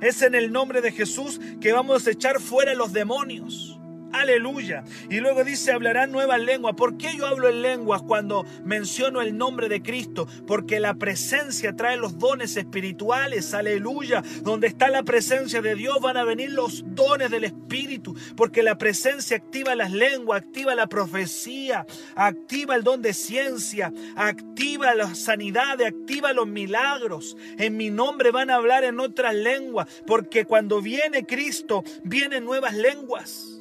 Es 0.00 0.22
en 0.22 0.34
el 0.34 0.52
nombre 0.52 0.80
de 0.80 0.92
Jesús 0.92 1.40
que 1.60 1.72
vamos 1.72 2.06
a 2.06 2.10
echar 2.10 2.40
fuera 2.40 2.74
los 2.74 2.92
demonios. 2.92 3.75
Aleluya. 4.20 4.82
Y 5.10 5.20
luego 5.20 5.44
dice, 5.44 5.72
hablarán 5.72 6.10
nuevas 6.10 6.40
lenguas. 6.40 6.74
¿Por 6.74 6.96
qué 6.96 7.14
yo 7.16 7.26
hablo 7.26 7.50
en 7.50 7.60
lenguas 7.60 8.02
cuando 8.02 8.46
menciono 8.64 9.20
el 9.20 9.36
nombre 9.36 9.68
de 9.68 9.82
Cristo? 9.82 10.26
Porque 10.46 10.80
la 10.80 10.94
presencia 10.94 11.76
trae 11.76 11.98
los 11.98 12.18
dones 12.18 12.56
espirituales. 12.56 13.52
Aleluya. 13.52 14.22
Donde 14.42 14.68
está 14.68 14.88
la 14.88 15.02
presencia 15.02 15.60
de 15.60 15.74
Dios 15.74 16.00
van 16.00 16.16
a 16.16 16.24
venir 16.24 16.50
los 16.50 16.82
dones 16.86 17.30
del 17.30 17.44
Espíritu. 17.44 18.16
Porque 18.36 18.62
la 18.62 18.78
presencia 18.78 19.36
activa 19.36 19.74
las 19.74 19.92
lenguas, 19.92 20.42
activa 20.42 20.74
la 20.74 20.86
profecía, 20.86 21.86
activa 22.14 22.74
el 22.74 22.84
don 22.84 23.02
de 23.02 23.12
ciencia, 23.12 23.92
activa 24.16 24.94
la 24.94 25.14
sanidad, 25.14 25.80
activa 25.82 26.32
los 26.32 26.46
milagros. 26.46 27.36
En 27.58 27.76
mi 27.76 27.90
nombre 27.90 28.30
van 28.30 28.50
a 28.50 28.56
hablar 28.56 28.84
en 28.84 28.98
otras 28.98 29.34
lenguas. 29.34 29.88
Porque 30.06 30.46
cuando 30.46 30.80
viene 30.80 31.26
Cristo, 31.26 31.84
vienen 32.02 32.44
nuevas 32.46 32.74
lenguas. 32.74 33.55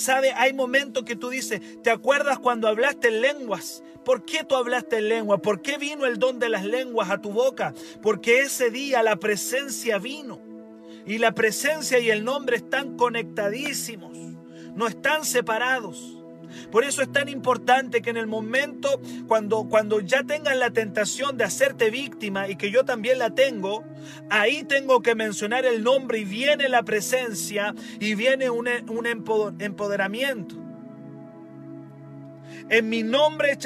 ¿Sabe? 0.00 0.32
Hay 0.32 0.54
momentos 0.54 1.04
que 1.04 1.14
tú 1.14 1.28
dices, 1.28 1.60
¿te 1.82 1.90
acuerdas 1.90 2.38
cuando 2.38 2.68
hablaste 2.68 3.08
en 3.08 3.20
lenguas? 3.20 3.82
¿Por 4.02 4.24
qué 4.24 4.44
tú 4.44 4.56
hablaste 4.56 4.96
en 4.96 5.10
lengua? 5.10 5.42
¿Por 5.42 5.60
qué 5.60 5.76
vino 5.76 6.06
el 6.06 6.18
don 6.18 6.38
de 6.38 6.48
las 6.48 6.64
lenguas 6.64 7.10
a 7.10 7.20
tu 7.20 7.32
boca? 7.32 7.74
Porque 8.00 8.40
ese 8.40 8.70
día 8.70 9.02
la 9.02 9.16
presencia 9.16 9.98
vino. 9.98 10.40
Y 11.06 11.18
la 11.18 11.32
presencia 11.32 11.98
y 11.98 12.08
el 12.08 12.24
nombre 12.24 12.56
están 12.56 12.96
conectadísimos. 12.96 14.16
No 14.74 14.86
están 14.86 15.26
separados. 15.26 16.19
Por 16.70 16.84
eso 16.84 17.02
es 17.02 17.12
tan 17.12 17.28
importante 17.28 18.02
que 18.02 18.10
en 18.10 18.16
el 18.16 18.26
momento 18.26 19.00
cuando, 19.26 19.64
cuando 19.68 20.00
ya 20.00 20.24
tengan 20.24 20.58
la 20.58 20.70
tentación 20.70 21.36
de 21.36 21.44
hacerte 21.44 21.90
víctima 21.90 22.48
y 22.48 22.56
que 22.56 22.70
yo 22.70 22.84
también 22.84 23.18
la 23.18 23.34
tengo, 23.34 23.84
ahí 24.28 24.64
tengo 24.64 25.02
que 25.02 25.14
mencionar 25.14 25.64
el 25.66 25.82
nombre 25.82 26.20
y 26.20 26.24
viene 26.24 26.68
la 26.68 26.82
presencia 26.82 27.74
y 27.98 28.14
viene 28.14 28.50
un, 28.50 28.68
un 28.88 29.06
empoderamiento. 29.06 30.56
En 32.68 32.88
mi 32.88 33.02
nombre 33.02 33.58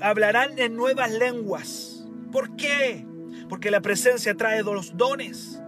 hablarán 0.00 0.58
en 0.58 0.76
nuevas 0.76 1.10
lenguas. 1.12 2.06
¿Por 2.30 2.54
qué? 2.56 3.06
Porque 3.48 3.70
la 3.70 3.80
presencia 3.80 4.34
trae 4.34 4.62
los 4.62 4.96
dones. 4.96 5.60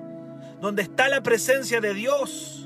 Donde 0.60 0.82
está 0.82 1.08
la 1.08 1.22
presencia 1.22 1.80
de 1.80 1.94
Dios, 1.94 2.57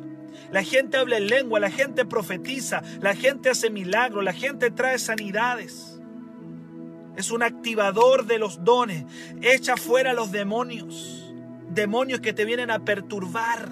la 0.53 0.63
gente 0.63 0.99
habla 0.99 1.17
en 1.17 1.29
lengua, 1.29 1.59
la 1.61 1.71
gente 1.71 2.05
profetiza, 2.05 2.83
la 3.01 3.15
gente 3.15 3.49
hace 3.49 3.71
milagros, 3.71 4.23
la 4.23 4.35
gente 4.35 4.71
trae 4.71 4.99
sanidades. 4.99 5.99
Es 7.17 7.31
un 7.31 7.43
activador 7.43 8.27
de 8.27 8.39
los 8.39 8.63
dones. 8.63 9.07
Echa 9.41 9.79
fuera 9.79 10.13
los 10.13 10.31
demonios. 10.31 11.35
Demonios 11.71 12.21
que 12.21 12.35
te 12.35 12.45
vienen 12.45 12.71
a 12.71 12.81
perturbar. 12.81 13.71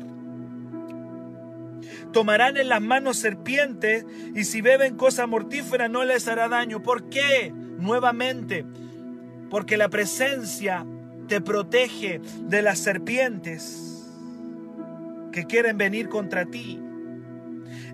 Tomarán 2.12 2.56
en 2.56 2.70
las 2.70 2.80
manos 2.80 3.18
serpientes 3.18 4.06
y 4.34 4.44
si 4.44 4.62
beben 4.62 4.96
cosa 4.96 5.26
mortífera 5.26 5.88
no 5.88 6.04
les 6.04 6.28
hará 6.28 6.48
daño. 6.48 6.82
¿Por 6.82 7.10
qué? 7.10 7.52
Nuevamente, 7.78 8.64
porque 9.50 9.76
la 9.76 9.90
presencia 9.90 10.86
te 11.28 11.42
protege 11.42 12.22
de 12.48 12.62
las 12.62 12.78
serpientes 12.78 13.89
que 15.32 15.44
quieren 15.44 15.78
venir 15.78 16.08
contra 16.08 16.46
ti. 16.46 16.80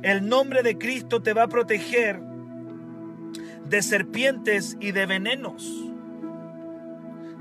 El 0.02 0.28
nombre 0.28 0.62
de 0.62 0.78
Cristo 0.78 1.23
te 1.23 1.33
va 1.33 1.45
a 1.45 1.49
proteger 1.49 2.21
de 3.69 3.83
serpientes 3.83 4.76
y 4.81 4.93
de 4.93 5.07
venenos. 5.07 5.93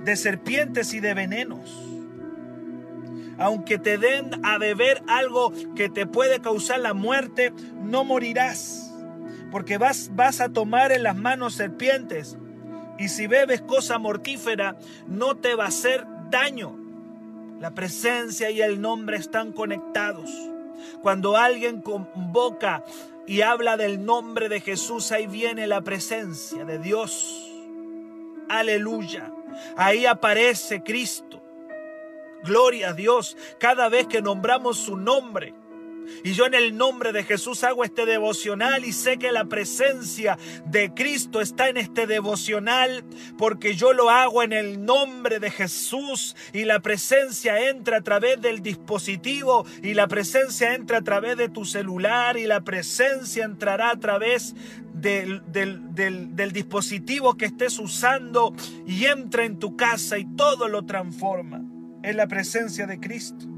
De 0.03 0.15
serpientes 0.15 0.93
y 0.93 0.99
de 0.99 1.13
venenos. 1.13 1.73
Aunque 3.37 3.77
te 3.77 3.97
den 3.97 4.31
a 4.43 4.57
beber 4.57 5.03
algo 5.07 5.51
que 5.75 5.89
te 5.89 6.05
puede 6.05 6.39
causar 6.39 6.79
la 6.79 6.93
muerte, 6.93 7.51
no 7.83 8.03
morirás. 8.03 8.93
Porque 9.51 9.77
vas, 9.77 10.11
vas 10.13 10.41
a 10.41 10.49
tomar 10.49 10.91
en 10.91 11.03
las 11.03 11.15
manos 11.15 11.55
serpientes. 11.55 12.37
Y 12.97 13.09
si 13.09 13.27
bebes 13.27 13.61
cosa 13.61 13.97
mortífera, 13.97 14.77
no 15.07 15.35
te 15.35 15.55
va 15.55 15.65
a 15.65 15.69
hacer 15.69 16.05
daño. 16.29 16.84
La 17.59 17.71
presencia 17.71 18.49
y 18.49 18.61
el 18.61 18.81
nombre 18.81 19.17
están 19.17 19.51
conectados. 19.51 20.29
Cuando 21.01 21.37
alguien 21.37 21.81
convoca 21.81 22.83
y 23.25 23.41
habla 23.41 23.77
del 23.77 24.03
nombre 24.03 24.49
de 24.49 24.59
Jesús, 24.59 25.11
ahí 25.11 25.27
viene 25.27 25.67
la 25.67 25.81
presencia 25.81 26.65
de 26.65 26.79
Dios. 26.79 27.51
Aleluya. 28.49 29.31
Ahí 29.77 30.05
aparece 30.05 30.83
Cristo. 30.83 31.41
Gloria 32.43 32.89
a 32.89 32.93
Dios. 32.93 33.37
Cada 33.57 33.89
vez 33.89 34.07
que 34.07 34.21
nombramos 34.21 34.77
su 34.77 34.97
nombre, 34.97 35.53
y 36.23 36.33
yo 36.33 36.45
en 36.45 36.53
el 36.53 36.77
nombre 36.77 37.11
de 37.11 37.23
Jesús 37.23 37.63
hago 37.63 37.83
este 37.83 38.05
devocional 38.05 38.85
y 38.85 38.93
sé 38.93 39.17
que 39.17 39.31
la 39.31 39.45
presencia 39.45 40.37
de 40.65 40.93
Cristo 40.93 41.41
está 41.41 41.69
en 41.69 41.77
este 41.77 42.07
devocional 42.07 43.03
porque 43.37 43.75
yo 43.75 43.93
lo 43.93 44.09
hago 44.09 44.43
en 44.43 44.53
el 44.53 44.85
nombre 44.85 45.39
de 45.39 45.51
Jesús 45.51 46.35
y 46.53 46.65
la 46.65 46.79
presencia 46.79 47.69
entra 47.69 47.97
a 47.97 48.01
través 48.01 48.41
del 48.41 48.61
dispositivo 48.61 49.65
y 49.81 49.93
la 49.93 50.07
presencia 50.07 50.73
entra 50.73 50.99
a 50.99 51.03
través 51.03 51.37
de 51.37 51.49
tu 51.49 51.65
celular 51.65 52.37
y 52.37 52.45
la 52.45 52.61
presencia 52.61 53.45
entrará 53.45 53.91
a 53.91 53.99
través 53.99 54.55
del, 54.93 55.43
del 55.51 56.51
dispositivo 56.51 57.35
que 57.35 57.45
estés 57.45 57.79
usando 57.79 58.53
y 58.85 59.05
entra 59.05 59.45
en 59.45 59.59
tu 59.59 59.75
casa 59.75 60.17
y 60.17 60.25
todo 60.35 60.67
lo 60.67 60.85
transforma. 60.85 61.61
en 62.03 62.17
la 62.17 62.27
presencia 62.27 62.85
de 62.85 62.99
Cristo. 62.99 63.54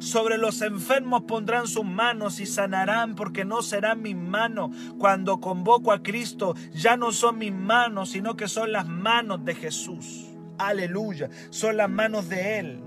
Sobre 0.00 0.38
los 0.38 0.62
enfermos 0.62 1.24
pondrán 1.24 1.66
sus 1.66 1.84
manos 1.84 2.40
y 2.40 2.46
sanarán, 2.46 3.14
porque 3.14 3.44
no 3.44 3.60
serán 3.60 4.00
mis 4.00 4.16
manos. 4.16 4.70
Cuando 4.98 5.40
convoco 5.40 5.92
a 5.92 6.02
Cristo, 6.02 6.54
ya 6.72 6.96
no 6.96 7.12
son 7.12 7.38
mis 7.38 7.52
manos, 7.52 8.08
sino 8.10 8.34
que 8.34 8.48
son 8.48 8.72
las 8.72 8.88
manos 8.88 9.44
de 9.44 9.54
Jesús. 9.54 10.26
Aleluya, 10.56 11.28
son 11.50 11.76
las 11.76 11.90
manos 11.90 12.30
de 12.30 12.58
Él. 12.58 12.80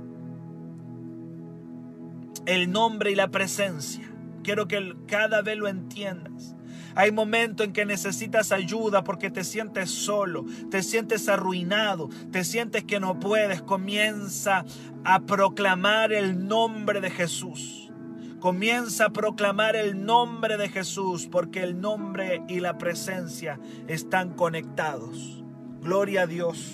El 2.48 2.72
nombre 2.72 3.12
y 3.12 3.15
la 3.15 3.29
presencia. 3.29 4.12
Quiero 4.43 4.67
que 4.67 4.96
cada 5.08 5.43
vez 5.43 5.55
lo 5.58 5.67
entiendas. 5.67 6.55
Hay 6.95 7.12
momentos 7.12 7.65
en 7.65 7.73
que 7.73 7.85
necesitas 7.85 8.51
ayuda 8.51 9.03
porque 9.03 9.31
te 9.31 9.43
sientes 9.43 9.89
solo, 9.89 10.45
te 10.69 10.83
sientes 10.83 11.27
arruinado, 11.27 12.09
te 12.31 12.43
sientes 12.43 12.83
que 12.83 13.00
no 13.00 13.19
puedes. 13.19 13.62
Comienza 13.62 14.65
a 15.03 15.19
proclamar 15.21 16.13
el 16.13 16.47
nombre 16.47 17.01
de 17.01 17.09
Jesús. 17.09 17.91
Comienza 18.39 19.05
a 19.05 19.09
proclamar 19.09 19.75
el 19.75 20.05
nombre 20.05 20.57
de 20.57 20.67
Jesús 20.67 21.29
porque 21.31 21.63
el 21.63 21.79
nombre 21.79 22.43
y 22.50 22.59
la 22.59 22.77
presencia 22.77 23.59
están 23.88 24.33
conectados. 24.33 25.43
Gloria 25.81 26.23
a 26.23 26.27
Dios. 26.27 26.71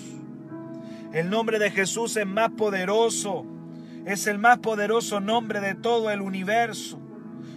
El 1.12 1.30
nombre 1.30 1.58
de 1.58 1.70
Jesús 1.70 2.16
es 2.16 2.26
más 2.26 2.50
poderoso. 2.50 3.46
Es 4.04 4.26
el 4.26 4.38
más 4.38 4.58
poderoso 4.58 5.20
nombre 5.20 5.60
de 5.60 5.74
todo 5.74 6.10
el 6.10 6.20
universo. 6.20 6.98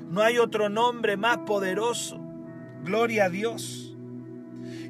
No 0.10 0.22
hay 0.22 0.38
otro 0.38 0.70
nombre 0.70 1.18
más 1.18 1.40
poderoso. 1.40 2.23
Gloria 2.84 3.26
a 3.26 3.30
Dios. 3.30 3.96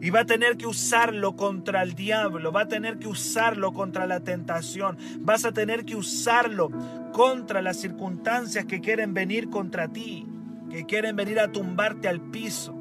Y 0.02 0.10
va 0.10 0.22
a 0.22 0.26
tener 0.26 0.58
que 0.58 0.68
usarlo 0.68 1.36
contra 1.36 1.82
el 1.82 1.94
diablo, 1.94 2.52
va 2.52 2.62
a 2.62 2.68
tener 2.68 3.00
que 3.00 3.08
usarlo 3.08 3.72
contra 3.72 4.06
la 4.06 4.20
tentación, 4.20 4.98
vas 5.20 5.46
a 5.46 5.54
tener 5.54 5.86
que 5.86 5.96
usarlo 5.96 6.70
contra 7.14 7.62
las 7.62 7.78
circunstancias 7.78 8.66
que 8.66 8.82
quieren 8.82 9.14
venir 9.14 9.50
contra 9.50 9.88
ti, 9.88 10.28
que 10.70 10.86
quieren 10.86 11.16
venir 11.16 11.40
a 11.40 11.52
tumbarte 11.52 12.10
al 12.10 12.20
piso. 12.20 12.76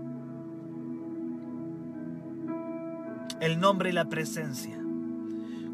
El 3.41 3.61
nombre 3.61 3.91
y 3.91 3.93
la 3.93 4.07
presencia. 4.07 4.77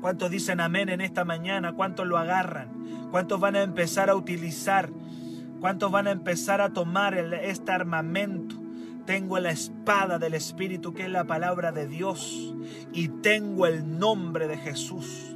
¿Cuántos 0.01 0.31
dicen 0.31 0.61
amén 0.61 0.91
en 0.91 1.01
esta 1.01 1.25
mañana? 1.25 1.73
¿Cuántos 1.73 2.07
lo 2.07 2.19
agarran? 2.19 3.09
¿Cuántos 3.11 3.41
van 3.41 3.57
a 3.57 3.63
empezar 3.63 4.11
a 4.11 4.17
utilizar? 4.17 4.91
¿Cuántos 5.61 5.91
van 5.91 6.07
a 6.07 6.11
empezar 6.11 6.61
a 6.61 6.73
tomar 6.73 7.17
este 7.17 7.73
armamento? 7.73 8.68
Tengo 9.09 9.39
la 9.39 9.53
espada 9.53 10.19
del 10.19 10.35
Espíritu 10.35 10.93
que 10.93 11.05
es 11.05 11.09
la 11.09 11.25
palabra 11.25 11.73
de 11.73 11.89
Dios 11.89 12.55
y 12.93 13.09
tengo 13.09 13.67
el 13.67 13.99
nombre 13.99 14.47
de 14.49 14.59
Jesús. 14.59 15.35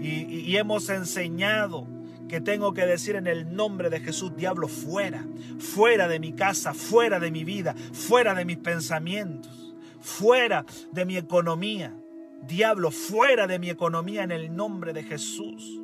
Y, 0.00 0.56
hemos 0.56 0.88
enseñado 0.88 1.86
que 2.28 2.40
tengo 2.40 2.74
que 2.74 2.84
decir 2.84 3.14
en 3.14 3.28
el 3.28 3.54
nombre 3.54 3.90
de 3.90 4.00
Jesús, 4.00 4.34
diablo, 4.34 4.66
fuera, 4.66 5.24
fuera 5.60 6.08
de 6.08 6.18
mi 6.18 6.32
casa, 6.32 6.74
fuera 6.74 7.20
de 7.20 7.30
mi 7.30 7.44
vida, 7.44 7.76
fuera 7.92 8.34
de 8.34 8.44
mis 8.44 8.56
pensamientos, 8.56 9.76
fuera 10.00 10.66
de 10.90 11.04
mi 11.04 11.16
economía. 11.16 11.94
Diablo, 12.42 12.90
fuera 12.90 13.46
de 13.46 13.60
mi 13.60 13.70
economía 13.70 14.24
en 14.24 14.32
el 14.32 14.56
nombre 14.56 14.92
de 14.92 15.04
Jesús. 15.04 15.80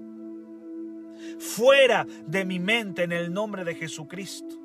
Fuera 1.38 2.04
de 2.26 2.44
mi 2.44 2.58
mente 2.58 3.04
en 3.04 3.12
el 3.12 3.32
nombre 3.32 3.62
de 3.62 3.76
Jesucristo. 3.76 4.62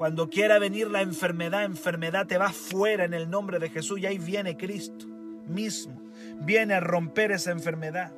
Cuando 0.00 0.30
quiera 0.30 0.58
venir 0.58 0.90
la 0.90 1.02
enfermedad, 1.02 1.62
enfermedad 1.62 2.26
te 2.26 2.38
va 2.38 2.52
fuera 2.52 3.04
en 3.04 3.12
el 3.12 3.28
nombre 3.28 3.58
de 3.58 3.68
Jesús 3.68 4.00
y 4.00 4.06
ahí 4.06 4.16
viene 4.16 4.56
Cristo 4.56 5.04
mismo. 5.46 6.00
Viene 6.40 6.72
a 6.72 6.80
romper 6.80 7.32
esa 7.32 7.50
enfermedad. 7.50 8.10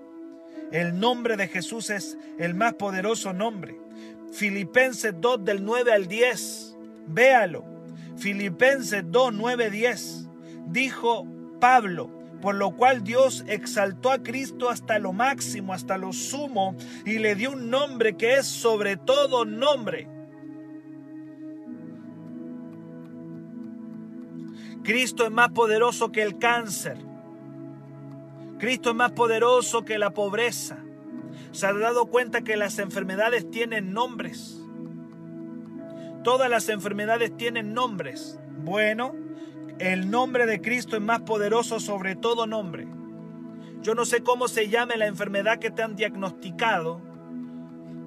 El 0.71 1.01
nombre 1.01 1.37
de 1.37 1.49
Jesús 1.49 1.91
es 1.91 2.17
el 2.39 2.55
más 2.55 2.75
poderoso 2.75 3.33
nombre. 3.33 3.81
Filipenses 4.31 5.13
2 5.21 5.45
del 5.45 5.65
9 5.65 5.93
al 5.93 6.07
10. 6.07 6.77
Véalo. 7.09 7.65
Filipenses 8.17 9.03
2, 9.05 9.35
9, 9.35 9.69
10. 9.69 10.29
Dijo 10.69 11.27
Pablo, 11.59 12.13
por 12.41 12.55
lo 12.55 12.77
cual 12.77 13.03
Dios 13.03 13.45
exaltó 13.49 14.13
a 14.13 14.23
Cristo 14.23 14.71
hasta 14.71 15.01
lo 15.01 15.13
máximo, 15.13 15.75
hasta 15.75 15.99
lo 15.99 16.13
sumo, 16.13 16.77
y 17.05 17.19
le 17.19 17.35
dio 17.35 17.51
un 17.51 17.71
nombre 17.71 18.17
que 18.17 18.35
es 18.35 18.47
sobre 18.47 18.97
todo 18.97 19.45
nombre. 19.45 20.12
Cristo 24.83 25.25
es 25.25 25.31
más 25.31 25.51
poderoso 25.51 26.11
que 26.11 26.23
el 26.23 26.39
cáncer. 26.39 26.99
Cristo 28.59 28.91
es 28.91 28.97
más 28.97 29.13
poderoso 29.13 29.85
que 29.85 29.99
la 29.99 30.11
pobreza. 30.11 30.79
Se 31.53 31.67
ha 31.67 31.73
dado 31.73 32.07
cuenta 32.07 32.43
que 32.43 32.57
las 32.57 32.79
enfermedades 32.79 33.51
tienen 33.51 33.93
nombres. 33.93 34.61
Todas 36.25 36.51
las 36.51 36.69
enfermedades 36.69 37.37
tienen 37.37 37.75
nombres. 37.75 38.39
Bueno, 38.65 39.15
el 39.79 40.11
nombre 40.11 40.47
de 40.47 40.61
Cristo 40.61 40.97
es 40.97 41.03
más 41.03 41.23
poderoso 41.23 41.81
sobre 41.81 42.17
todo 42.17 42.47
nombre. 42.47 42.87
Yo 43.83 43.95
no 43.95 44.05
sé 44.05 44.23
cómo 44.23 44.47
se 44.47 44.69
llame 44.69 44.97
la 44.97 45.07
enfermedad 45.07 45.59
que 45.59 45.71
te 45.71 45.83
han 45.83 45.97
diagnosticado, 45.97 47.01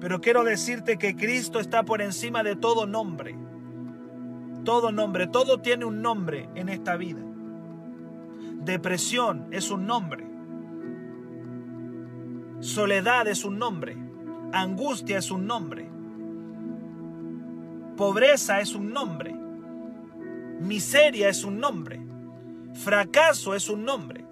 pero 0.00 0.20
quiero 0.20 0.42
decirte 0.44 0.96
que 0.96 1.16
Cristo 1.16 1.60
está 1.60 1.82
por 1.84 2.00
encima 2.00 2.42
de 2.42 2.56
todo 2.56 2.86
nombre. 2.86 3.36
Todo 4.66 4.90
nombre, 4.90 5.28
todo 5.28 5.60
tiene 5.60 5.84
un 5.84 6.02
nombre 6.02 6.48
en 6.56 6.68
esta 6.68 6.96
vida. 6.96 7.20
Depresión 8.64 9.46
es 9.52 9.70
un 9.70 9.86
nombre. 9.86 10.26
Soledad 12.58 13.28
es 13.28 13.44
un 13.44 13.60
nombre. 13.60 13.96
Angustia 14.52 15.18
es 15.18 15.30
un 15.30 15.46
nombre. 15.46 15.88
Pobreza 17.96 18.60
es 18.60 18.74
un 18.74 18.92
nombre. 18.92 19.36
Miseria 20.58 21.28
es 21.28 21.44
un 21.44 21.60
nombre. 21.60 22.04
Fracaso 22.74 23.54
es 23.54 23.70
un 23.70 23.84
nombre. 23.84 24.24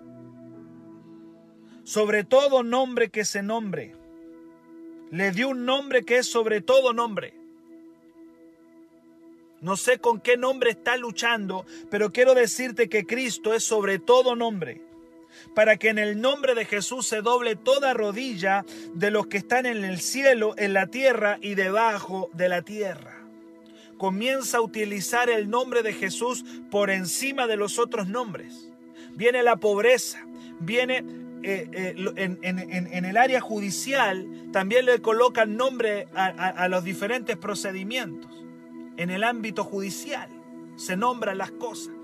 Sobre 1.85 2.25
todo 2.25 2.65
nombre 2.65 3.09
que 3.09 3.25
se 3.25 3.41
nombre. 3.45 3.95
Le 5.13 5.31
dio 5.31 5.51
un 5.51 5.65
nombre 5.65 6.05
que 6.05 6.19
es 6.19 6.27
sobre 6.27 6.61
todo 6.61 6.93
nombre. 6.93 7.44
No 9.65 9.77
sé 9.77 9.99
con 9.99 10.21
qué 10.21 10.37
nombre 10.37 10.71
está 10.71 10.97
luchando, 10.97 11.65
pero 11.91 12.13
quiero 12.13 12.35
decirte 12.35 12.89
que 12.91 13.07
Cristo 13.07 13.55
es 13.55 13.65
sobre 13.65 13.99
todo 13.99 14.37
nombre. 14.37 14.83
Para 15.55 15.79
que 15.79 15.89
en 15.89 15.99
el 15.99 16.21
nombre 16.21 16.55
de 16.55 16.67
Jesús 16.67 17.07
se 17.07 17.23
doble 17.23 17.57
toda 17.57 17.95
rodilla 17.95 18.65
de 18.93 19.11
los 19.11 19.27
que 19.27 19.39
están 19.39 19.65
en 19.65 19.83
el 19.83 20.01
cielo, 20.01 20.55
en 20.59 20.75
la 20.75 20.87
tierra 20.89 21.39
y 21.41 21.55
debajo 21.55 22.31
de 22.35 22.49
la 22.49 22.63
tierra 22.63 23.15
comienza 23.97 24.59
a 24.59 24.61
utilizar 24.61 25.31
el 25.31 25.49
nombre 25.49 25.83
de 25.83 25.95
Jesús 25.95 26.45
por 26.71 26.91
encima 26.91 27.47
de 27.47 27.57
los 27.57 27.79
otros 27.79 28.07
nombres. 28.07 28.71
Viene 29.15 29.43
la 29.43 29.57
pobreza, 29.57 30.27
viene 30.61 31.05
eh, 31.43 31.69
eh, 31.73 32.37
en, 32.43 33.05
el 33.05 33.17
área 33.17 33.41
judicial, 33.41 34.27
también 34.53 34.87
le 34.87 35.01
colocan 35.01 35.57
nombre 35.57 36.09
a, 36.15 36.69
los 36.69 36.85
diferentes 36.85 37.37
procedimientos. 37.37 38.44
En 38.97 39.11
el 39.11 39.25
ámbito 39.25 39.65
judicial 39.65 40.29
se 40.77 40.97
nombran 40.97 41.39
las 41.39 41.51
cosas. 41.51 41.95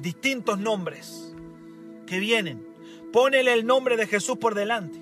Distintos 0.00 0.58
nombres 0.58 1.34
que 2.06 2.18
vienen. 2.18 2.66
Pónele 3.12 3.52
el 3.52 3.66
nombre 3.66 3.96
de 3.96 4.06
Jesús 4.06 4.38
por 4.38 4.54
delante. 4.54 4.98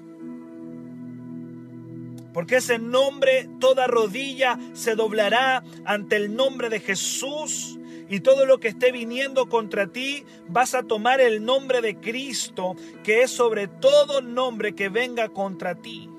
Porque 2.33 2.57
ese 2.57 2.79
nombre, 2.79 3.49
toda 3.61 3.87
rodilla 3.87 4.59
se 4.73 4.95
doblará 4.95 5.63
ante 5.85 6.17
el 6.17 6.35
nombre 6.35 6.69
de 6.69 6.81
Jesús. 6.81 7.79
Y 8.09 8.21
todo 8.21 8.45
lo 8.45 8.59
que 8.59 8.69
esté 8.69 8.93
viniendo 8.93 9.49
contra 9.49 9.87
ti, 9.87 10.25
vas 10.49 10.75
a 10.75 10.83
tomar 10.83 11.21
el 11.21 11.45
nombre 11.45 11.81
de 11.81 11.97
Cristo, 11.97 12.77
que 13.03 13.23
es 13.23 13.31
sobre 13.31 13.69
todo 13.69 14.21
nombre 14.21 14.75
que 14.75 14.89
venga 14.89 15.29
contra 15.29 15.75
ti. 15.75 16.12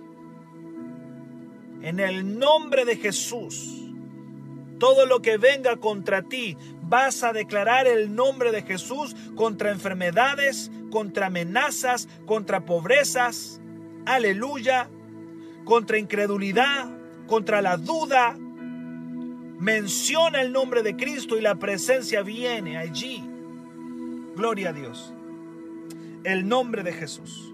En 1.84 2.00
el 2.00 2.40
nombre 2.40 2.86
de 2.86 2.96
Jesús, 2.96 3.84
todo 4.80 5.06
lo 5.06 5.22
que 5.22 5.38
venga 5.38 5.78
contra 5.78 6.24
ti, 6.24 6.58
vas 6.82 7.24
a 7.24 7.34
declarar 7.34 7.86
el 7.86 8.16
nombre 8.16 8.52
de 8.52 8.64
Jesús 8.64 9.16
contra 9.36 9.72
enfermedades, 9.72 10.72
contra 10.90 11.28
amenazas, 11.28 12.10
contra 12.26 12.66
pobrezas. 12.66 13.62
Aleluya 14.06 14.90
contra 15.64 15.98
incredulidad, 15.98 16.90
contra 17.28 17.62
la 17.62 17.78
duda. 17.78 18.36
Menciona 19.60 20.42
el 20.42 20.52
nombre 20.52 20.84
de 20.84 20.96
Cristo 20.96 21.38
y 21.38 21.42
la 21.42 21.56
presencia 21.56 22.22
viene 22.22 22.78
allí. 22.78 23.24
Gloria 24.36 24.70
a 24.70 24.74
Dios. 24.74 25.14
El 26.24 26.48
nombre 26.48 26.84
de 26.84 26.94
Jesús. 26.94 27.53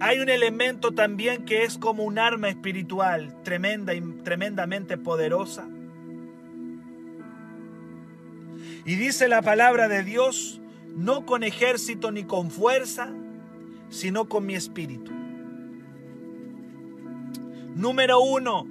Hay 0.00 0.18
un 0.18 0.28
elemento 0.28 0.92
también 0.92 1.44
que 1.44 1.64
es 1.64 1.78
como 1.78 2.04
un 2.04 2.18
arma 2.18 2.48
espiritual 2.48 3.42
tremenda 3.42 3.94
y 3.94 4.00
tremendamente 4.00 4.98
poderosa. 4.98 5.68
Y 8.84 8.96
dice 8.96 9.28
la 9.28 9.40
palabra 9.40 9.88
de 9.88 10.02
Dios 10.02 10.60
no 10.94 11.24
con 11.26 11.42
ejército 11.42 12.10
ni 12.10 12.24
con 12.24 12.50
fuerza, 12.50 13.12
sino 13.88 14.28
con 14.28 14.46
mi 14.46 14.54
espíritu. 14.54 15.12
Número 17.74 18.20
uno, 18.20 18.66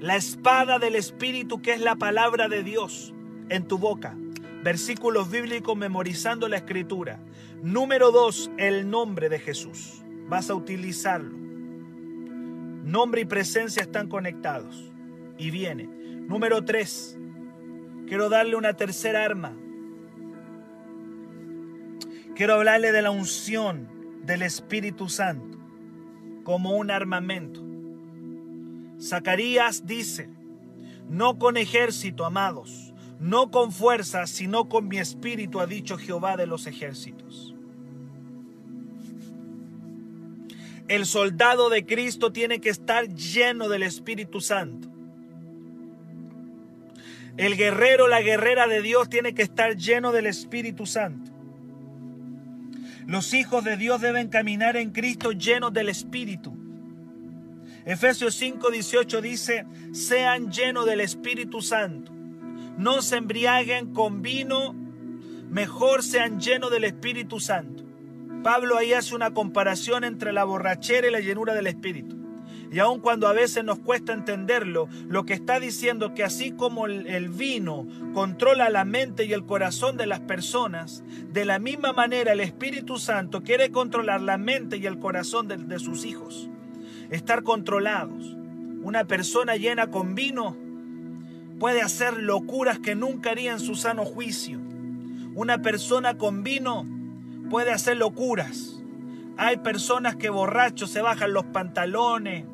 la 0.00 0.16
espada 0.16 0.78
del 0.78 0.94
espíritu 0.96 1.62
que 1.62 1.72
es 1.72 1.80
la 1.80 1.96
palabra 1.96 2.48
de 2.48 2.62
Dios 2.62 3.14
en 3.48 3.66
tu 3.66 3.78
boca. 3.78 4.16
Versículos 4.62 5.30
bíblicos 5.30 5.76
memorizando 5.76 6.48
la 6.48 6.56
escritura. 6.56 7.20
Número 7.62 8.10
dos, 8.10 8.50
el 8.56 8.90
nombre 8.90 9.28
de 9.28 9.38
Jesús. 9.38 10.02
Vas 10.28 10.50
a 10.50 10.54
utilizarlo. 10.54 11.36
Nombre 12.84 13.22
y 13.22 13.24
presencia 13.24 13.82
están 13.82 14.08
conectados. 14.08 14.90
Y 15.38 15.50
viene. 15.50 15.86
Número 15.86 16.64
tres, 16.64 17.18
quiero 18.06 18.28
darle 18.28 18.56
una 18.56 18.74
tercera 18.74 19.24
arma 19.24 19.54
Quiero 22.36 22.52
hablarle 22.52 22.92
de 22.92 23.00
la 23.00 23.10
unción 23.10 23.88
del 24.26 24.42
Espíritu 24.42 25.08
Santo 25.08 25.56
como 26.44 26.76
un 26.76 26.90
armamento. 26.90 27.62
Zacarías 29.00 29.86
dice, 29.86 30.28
no 31.08 31.38
con 31.38 31.56
ejército, 31.56 32.26
amados, 32.26 32.85
no 33.18 33.50
con 33.50 33.72
fuerza, 33.72 34.26
sino 34.26 34.68
con 34.68 34.88
mi 34.88 34.98
espíritu, 34.98 35.60
ha 35.60 35.66
dicho 35.66 35.96
Jehová 35.96 36.36
de 36.36 36.46
los 36.46 36.66
ejércitos. 36.66 37.54
El 40.88 41.04
soldado 41.06 41.68
de 41.68 41.84
Cristo 41.84 42.32
tiene 42.32 42.60
que 42.60 42.68
estar 42.68 43.08
lleno 43.08 43.68
del 43.68 43.82
Espíritu 43.82 44.40
Santo. 44.40 44.88
El 47.36 47.56
guerrero, 47.56 48.06
la 48.06 48.22
guerrera 48.22 48.66
de 48.66 48.82
Dios 48.82 49.08
tiene 49.08 49.34
que 49.34 49.42
estar 49.42 49.76
lleno 49.76 50.12
del 50.12 50.26
Espíritu 50.26 50.86
Santo. 50.86 51.32
Los 53.06 53.34
hijos 53.34 53.64
de 53.64 53.76
Dios 53.76 54.00
deben 54.00 54.28
caminar 54.28 54.76
en 54.76 54.90
Cristo 54.90 55.32
llenos 55.32 55.72
del 55.72 55.88
Espíritu. 55.88 56.56
Efesios 57.84 58.40
5:18 58.40 59.20
dice, 59.20 59.66
sean 59.92 60.50
llenos 60.50 60.86
del 60.86 61.00
Espíritu 61.00 61.62
Santo. 61.62 62.15
No 62.76 63.00
se 63.00 63.16
embriaguen 63.16 63.94
con 63.94 64.22
vino, 64.22 64.74
mejor 65.50 66.02
sean 66.02 66.40
llenos 66.40 66.70
del 66.70 66.84
Espíritu 66.84 67.40
Santo. 67.40 67.84
Pablo 68.42 68.76
ahí 68.76 68.92
hace 68.92 69.14
una 69.14 69.32
comparación 69.32 70.04
entre 70.04 70.32
la 70.32 70.44
borrachera 70.44 71.08
y 71.08 71.10
la 71.10 71.20
llenura 71.20 71.54
del 71.54 71.66
Espíritu. 71.66 72.16
Y 72.70 72.78
aun 72.78 73.00
cuando 73.00 73.28
a 73.28 73.32
veces 73.32 73.64
nos 73.64 73.78
cuesta 73.78 74.12
entenderlo, 74.12 74.88
lo 75.08 75.24
que 75.24 75.34
está 75.34 75.60
diciendo 75.60 76.14
que 76.14 76.24
así 76.24 76.52
como 76.52 76.86
el, 76.86 77.28
vino 77.28 77.86
controla 78.12 78.68
la 78.70 78.84
mente 78.84 79.24
y 79.24 79.32
el 79.32 79.46
corazón 79.46 79.96
de 79.96 80.06
las 80.06 80.20
personas, 80.20 81.02
de 81.32 81.44
la 81.44 81.58
misma 81.58 81.92
manera 81.92 82.32
el 82.32 82.40
Espíritu 82.40 82.98
Santo 82.98 83.42
quiere 83.42 83.70
controlar 83.70 84.20
la 84.20 84.36
mente 84.36 84.76
y 84.76 84.86
el 84.86 84.98
corazón 84.98 85.48
de, 85.48 85.56
de 85.56 85.78
sus 85.78 86.04
hijos. 86.04 86.50
Estar 87.10 87.44
controlados. 87.44 88.36
Una 88.82 89.04
persona 89.04 89.56
llena 89.56 89.90
con 89.90 90.14
vino 90.14 90.56
puede 91.58 91.82
hacer 91.82 92.22
locuras 92.22 92.78
que 92.78 92.94
nunca 92.94 93.30
haría 93.30 93.52
en 93.52 93.60
su 93.60 93.74
sano 93.74 94.04
juicio. 94.04 94.60
Una 95.34 95.62
persona 95.62 96.16
con 96.16 96.42
vino 96.42 96.86
puede 97.50 97.72
hacer 97.72 97.96
locuras. 97.96 98.82
Hay 99.36 99.58
personas 99.58 100.16
que 100.16 100.30
borrachos 100.30 100.90
se 100.90 101.02
bajan 101.02 101.32
los 101.32 101.44
pantalones, 101.44 102.44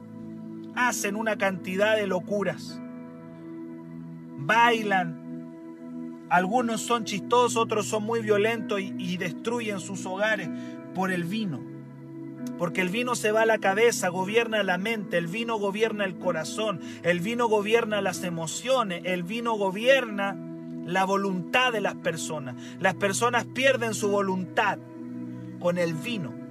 hacen 0.75 1.17
una 1.17 1.37
cantidad 1.37 1.97
de 1.97 2.07
locuras. 2.07 2.81
Bailan. 4.39 5.21
Algunos 6.29 6.81
son 6.81 7.05
chistosos, 7.05 7.57
otros 7.57 7.87
son 7.87 8.05
muy 8.05 8.21
violentos 8.21 8.81
y, 8.81 9.17
destruyen 9.19 9.81
sus 9.81 10.07
hogares 10.07 10.49
por 10.95 11.13
el 11.13 11.25
vino. 11.25 11.72
Porque 12.59 12.81
el 12.81 12.91
vino 12.91 13.15
se 13.15 13.33
va 13.33 13.43
a 13.43 13.47
la 13.47 13.59
cabeza, 13.59 14.09
gobierna 14.09 14.63
la 14.63 14.79
mente, 14.79 15.19
el 15.19 15.27
vino 15.27 15.59
gobierna 15.59 16.05
el 16.05 16.19
corazón, 16.19 16.81
el 17.03 17.21
vino 17.21 17.49
gobierna 17.49 18.03
las 18.03 18.23
emociones, 18.23 19.03
el 19.05 19.23
vino 19.23 19.55
gobierna 19.55 20.37
la 20.85 21.05
voluntad 21.05 21.73
de 21.73 21.81
las 21.81 21.95
personas. 21.97 22.57
Las 22.79 22.95
personas 22.95 23.47
pierden 23.47 23.95
su 23.95 24.11
voluntad 24.11 24.79
con 25.61 25.79
el 25.79 25.95
vino. 25.95 26.43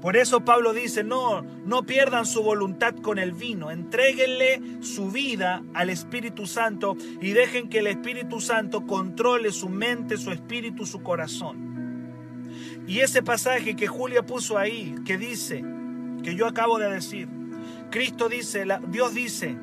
Por 0.00 0.16
eso 0.16 0.44
Pablo 0.44 0.72
dice, 0.72 1.02
no, 1.02 1.42
no 1.42 1.82
pierdan 1.82 2.24
su 2.24 2.42
voluntad 2.44 2.94
con 2.94 3.18
el 3.18 3.32
vino, 3.32 3.72
entréguenle 3.72 4.62
su 4.80 5.10
vida 5.10 5.64
al 5.74 5.90
Espíritu 5.90 6.46
Santo 6.46 6.96
y 7.20 7.32
dejen 7.32 7.68
que 7.68 7.80
el 7.80 7.88
Espíritu 7.88 8.40
Santo 8.40 8.86
controle 8.86 9.50
su 9.50 9.68
mente, 9.68 10.16
su 10.16 10.30
espíritu, 10.30 10.86
su 10.86 11.02
corazón. 11.02 11.77
Y 12.88 13.00
ese 13.00 13.22
pasaje 13.22 13.76
que 13.76 13.86
Julia 13.86 14.24
puso 14.24 14.58
ahí, 14.58 14.96
que 15.04 15.18
dice, 15.18 15.62
que 16.24 16.34
yo 16.34 16.46
acabo 16.46 16.78
de 16.78 16.90
decir, 16.90 17.28
Cristo 17.90 18.28
dice, 18.28 18.64
Dios 18.88 19.14
dice, 19.14 19.56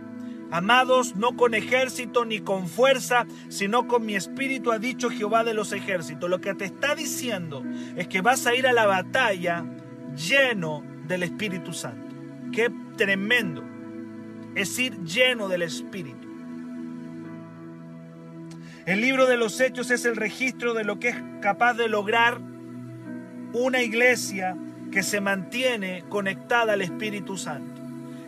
Amados, 0.52 1.16
no 1.16 1.36
con 1.36 1.56
ejército 1.56 2.24
ni 2.24 2.40
con 2.40 2.68
fuerza, 2.68 3.26
sino 3.50 3.88
con 3.88 4.06
mi 4.06 4.16
espíritu, 4.16 4.72
ha 4.72 4.80
dicho 4.80 5.10
Jehová 5.10 5.44
de 5.44 5.56
los 5.56 5.74
ejércitos. 5.74 6.30
Lo 6.30 6.40
que 6.40 6.54
te 6.54 6.66
está 6.66 6.96
diciendo 6.96 7.64
es 7.96 8.08
que 8.08 8.22
vas 8.22 8.46
a 8.46 8.56
ir 8.56 8.68
a 8.68 8.72
la 8.72 8.86
batalla 8.86 9.66
lleno 10.16 10.84
del 11.08 11.24
Espíritu 11.24 11.74
Santo. 11.74 12.16
Qué 12.52 12.72
tremendo 12.96 13.64
es 14.54 14.78
ir 14.78 15.02
lleno 15.04 15.50
del 15.50 15.64
Espíritu. 15.64 16.28
El 18.86 19.02
libro 19.02 19.26
de 19.26 19.38
los 19.38 19.60
Hechos 19.60 19.90
es 19.90 20.06
el 20.06 20.16
registro 20.16 20.76
de 20.76 20.84
lo 20.84 21.00
que 21.00 21.10
es 21.10 21.18
capaz 21.42 21.74
de 21.74 21.90
lograr 21.90 22.40
una 23.60 23.82
iglesia 23.82 24.58
que 24.92 25.02
se 25.02 25.22
mantiene 25.22 26.04
conectada 26.10 26.74
al 26.74 26.82
Espíritu 26.82 27.38
Santo. 27.38 27.82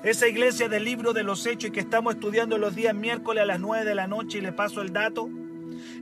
Esa 0.03 0.27
iglesia 0.27 0.69
del 0.69 0.85
libro 0.85 1.11
de 1.11 1.23
los 1.23 1.45
Hechos 1.45 1.69
y 1.69 1.73
que 1.73 1.81
estamos 1.81 2.15
estudiando 2.15 2.57
los 2.57 2.75
días 2.75 2.95
miércoles 2.95 3.43
a 3.43 3.45
las 3.45 3.59
9 3.59 3.83
de 3.83 3.95
la 3.95 4.07
noche 4.07 4.37
y 4.37 4.41
le 4.41 4.53
paso 4.53 4.81
el 4.81 4.93
dato. 4.93 5.29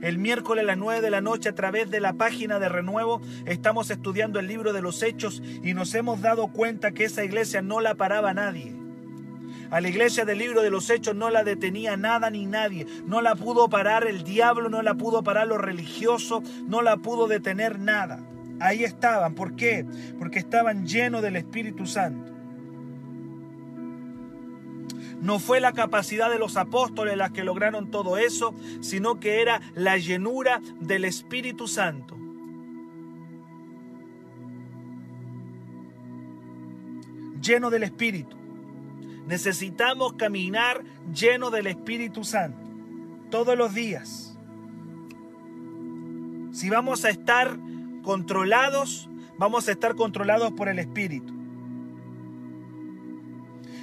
El 0.00 0.18
miércoles 0.18 0.62
a 0.62 0.66
las 0.66 0.78
9 0.78 1.00
de 1.00 1.10
la 1.10 1.20
noche 1.20 1.48
a 1.48 1.54
través 1.56 1.90
de 1.90 1.98
la 1.98 2.12
página 2.12 2.60
de 2.60 2.68
Renuevo 2.68 3.20
estamos 3.46 3.90
estudiando 3.90 4.38
el 4.38 4.46
libro 4.46 4.72
de 4.72 4.80
los 4.80 5.02
Hechos 5.02 5.42
y 5.62 5.74
nos 5.74 5.92
hemos 5.94 6.20
dado 6.20 6.46
cuenta 6.48 6.92
que 6.92 7.04
esa 7.04 7.24
iglesia 7.24 7.62
no 7.62 7.80
la 7.80 7.96
paraba 7.96 8.32
nadie. 8.32 8.74
A 9.72 9.80
la 9.80 9.88
iglesia 9.88 10.24
del 10.24 10.38
libro 10.38 10.62
de 10.62 10.70
los 10.70 10.88
Hechos 10.88 11.16
no 11.16 11.30
la 11.30 11.42
detenía 11.42 11.96
nada 11.96 12.30
ni 12.30 12.46
nadie. 12.46 12.86
No 13.06 13.20
la 13.22 13.34
pudo 13.34 13.68
parar 13.68 14.06
el 14.06 14.22
diablo, 14.22 14.68
no 14.68 14.82
la 14.82 14.94
pudo 14.94 15.24
parar 15.24 15.48
lo 15.48 15.58
religioso, 15.58 16.44
no 16.68 16.80
la 16.80 16.98
pudo 16.98 17.26
detener 17.26 17.80
nada. 17.80 18.20
Ahí 18.60 18.84
estaban. 18.84 19.34
¿Por 19.34 19.56
qué? 19.56 19.84
Porque 20.18 20.38
estaban 20.38 20.86
llenos 20.86 21.22
del 21.22 21.36
Espíritu 21.36 21.86
Santo. 21.86 22.32
No 25.20 25.38
fue 25.38 25.60
la 25.60 25.72
capacidad 25.72 26.30
de 26.30 26.38
los 26.38 26.56
apóstoles 26.56 27.16
las 27.16 27.32
que 27.32 27.44
lograron 27.44 27.90
todo 27.90 28.18
eso, 28.18 28.54
sino 28.80 29.18
que 29.18 29.40
era 29.40 29.60
la 29.74 29.96
llenura 29.96 30.60
del 30.80 31.04
Espíritu 31.04 31.66
Santo. 31.66 32.16
Lleno 37.40 37.70
del 37.70 37.84
Espíritu. 37.84 38.36
Necesitamos 39.26 40.12
caminar 40.14 40.84
lleno 41.12 41.50
del 41.50 41.66
Espíritu 41.66 42.22
Santo 42.22 42.66
todos 43.30 43.56
los 43.56 43.74
días. 43.74 44.36
Si 46.52 46.70
vamos 46.70 47.04
a 47.04 47.10
estar 47.10 47.58
controlados, 48.06 49.10
vamos 49.36 49.66
a 49.66 49.72
estar 49.72 49.96
controlados 49.96 50.52
por 50.52 50.68
el 50.68 50.78
Espíritu. 50.78 51.34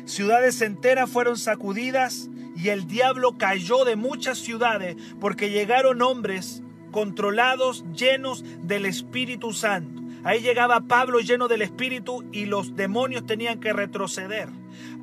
Ciudades 0.05 0.61
enteras 0.61 1.09
fueron 1.09 1.37
sacudidas 1.37 2.29
y 2.55 2.69
el 2.69 2.87
diablo 2.87 3.37
cayó 3.37 3.83
de 3.83 3.97
muchas 3.97 4.37
ciudades 4.37 4.95
porque 5.19 5.49
llegaron 5.49 6.01
hombres 6.01 6.63
controlados, 6.93 7.83
llenos 7.93 8.45
del 8.61 8.85
Espíritu 8.85 9.51
Santo. 9.51 10.01
Ahí 10.23 10.39
llegaba 10.39 10.79
Pablo 10.87 11.19
lleno 11.19 11.49
del 11.49 11.61
Espíritu 11.61 12.23
y 12.31 12.45
los 12.45 12.77
demonios 12.77 13.25
tenían 13.25 13.59
que 13.59 13.73
retroceder. 13.73 14.47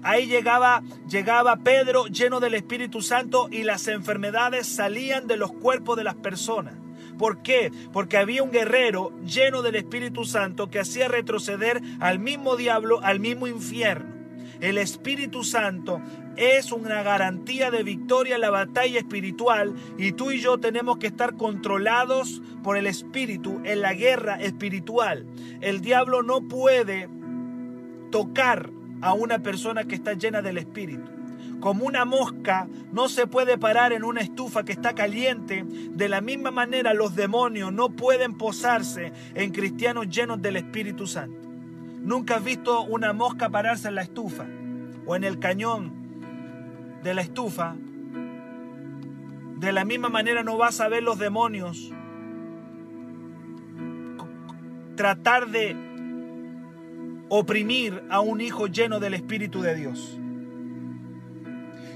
Ahí 0.03 0.29
llegaba, 0.29 0.83
llegaba 1.11 1.57
Pedro 1.57 2.07
lleno 2.07 2.41
del 2.41 2.55
Espíritu 2.55 3.03
Santo 3.03 3.49
y 3.51 3.65
las 3.65 3.87
enfermedades 3.87 4.67
salían 4.67 5.27
de 5.27 5.37
los 5.37 5.53
cuerpos 5.53 5.99
de 5.99 6.05
las 6.05 6.15
personas. 6.15 6.80
¿Por 7.21 7.43
qué? 7.43 7.71
Porque 7.93 8.17
había 8.17 8.43
un 8.43 8.51
guerrero 8.51 9.13
lleno 9.27 9.61
del 9.61 9.75
Espíritu 9.77 10.25
Santo 10.25 10.71
que 10.71 10.79
hacía 10.79 11.07
retroceder 11.07 11.83
al 12.01 12.19
mismo 12.19 12.57
diablo, 12.57 13.01
al 13.03 13.21
mismo 13.21 13.47
infierno. 13.47 14.15
El 14.63 14.79
Espíritu 14.79 15.45
Santo 15.45 16.01
es 16.39 16.73
una 16.73 17.03
garantía 17.03 17.71
de 17.71 17.83
victoria 17.83 18.37
en 18.37 18.41
la 18.41 18.49
batalla 18.49 18.99
espiritual 18.99 19.75
y 19.99 20.13
tú 20.13 20.31
y 20.31 20.41
yo 20.41 20.57
tenemos 20.61 20.97
que 20.97 21.09
estar 21.09 21.37
controlados 21.37 22.41
por 22.63 22.79
el 22.79 22.87
Espíritu 22.87 23.61
en 23.65 23.83
la 23.83 23.93
guerra 23.93 24.41
espiritual. 24.41 25.27
El 25.61 25.83
diablo 25.83 26.23
no 26.23 26.49
puede 26.49 27.07
tocar 28.11 28.71
a 29.03 29.13
una 29.13 29.41
persona 29.41 29.85
que 29.85 29.97
está 29.97 30.15
llena 30.15 30.41
del 30.41 30.57
Espíritu. 30.57 31.20
Como 31.61 31.85
una 31.85 32.05
mosca 32.05 32.68
no 32.92 33.09
se 33.09 33.27
puede 33.27 33.59
parar 33.59 33.92
en 33.92 34.05
una 34.05 34.23
estufa 34.23 34.64
que 34.64 34.73
está 34.73 34.94
caliente, 34.94 35.64
de 35.64 36.09
la 36.09 36.20
misma 36.20 36.51
manera 36.51 36.94
los 36.94 37.14
demonios 37.14 37.73
no 37.73 37.90
pueden 37.90 38.37
posarse 38.37 39.12
en 39.35 39.53
cristianos 39.53 40.09
llenos 40.09 40.40
del 40.40 40.57
Espíritu 40.57 41.07
Santo. 41.07 41.49
Nunca 42.01 42.37
has 42.37 42.44
visto 42.44 42.83
una 42.83 43.12
mosca 43.12 43.51
pararse 43.51 43.88
en 43.88 43.94
la 43.94 44.03
estufa 44.03 44.46
o 45.07 45.16
en 45.16 45.25
el 45.25 45.38
cañón 45.38 45.92
de 47.03 47.14
la 47.14 47.20
estufa. 47.20 47.77
De 49.59 49.73
la 49.73 49.85
misma 49.85 50.09
manera 50.09 50.42
no 50.42 50.57
vas 50.57 50.81
a 50.81 50.88
ver 50.88 51.03
los 51.03 51.18
demonios 51.18 51.92
tratar 55.01 55.49
de 55.49 55.75
oprimir 57.31 58.03
a 58.11 58.20
un 58.20 58.42
hijo 58.42 58.66
lleno 58.66 59.01
del 59.01 59.14
Espíritu 59.14 59.62
de 59.62 59.75
Dios. 59.75 60.20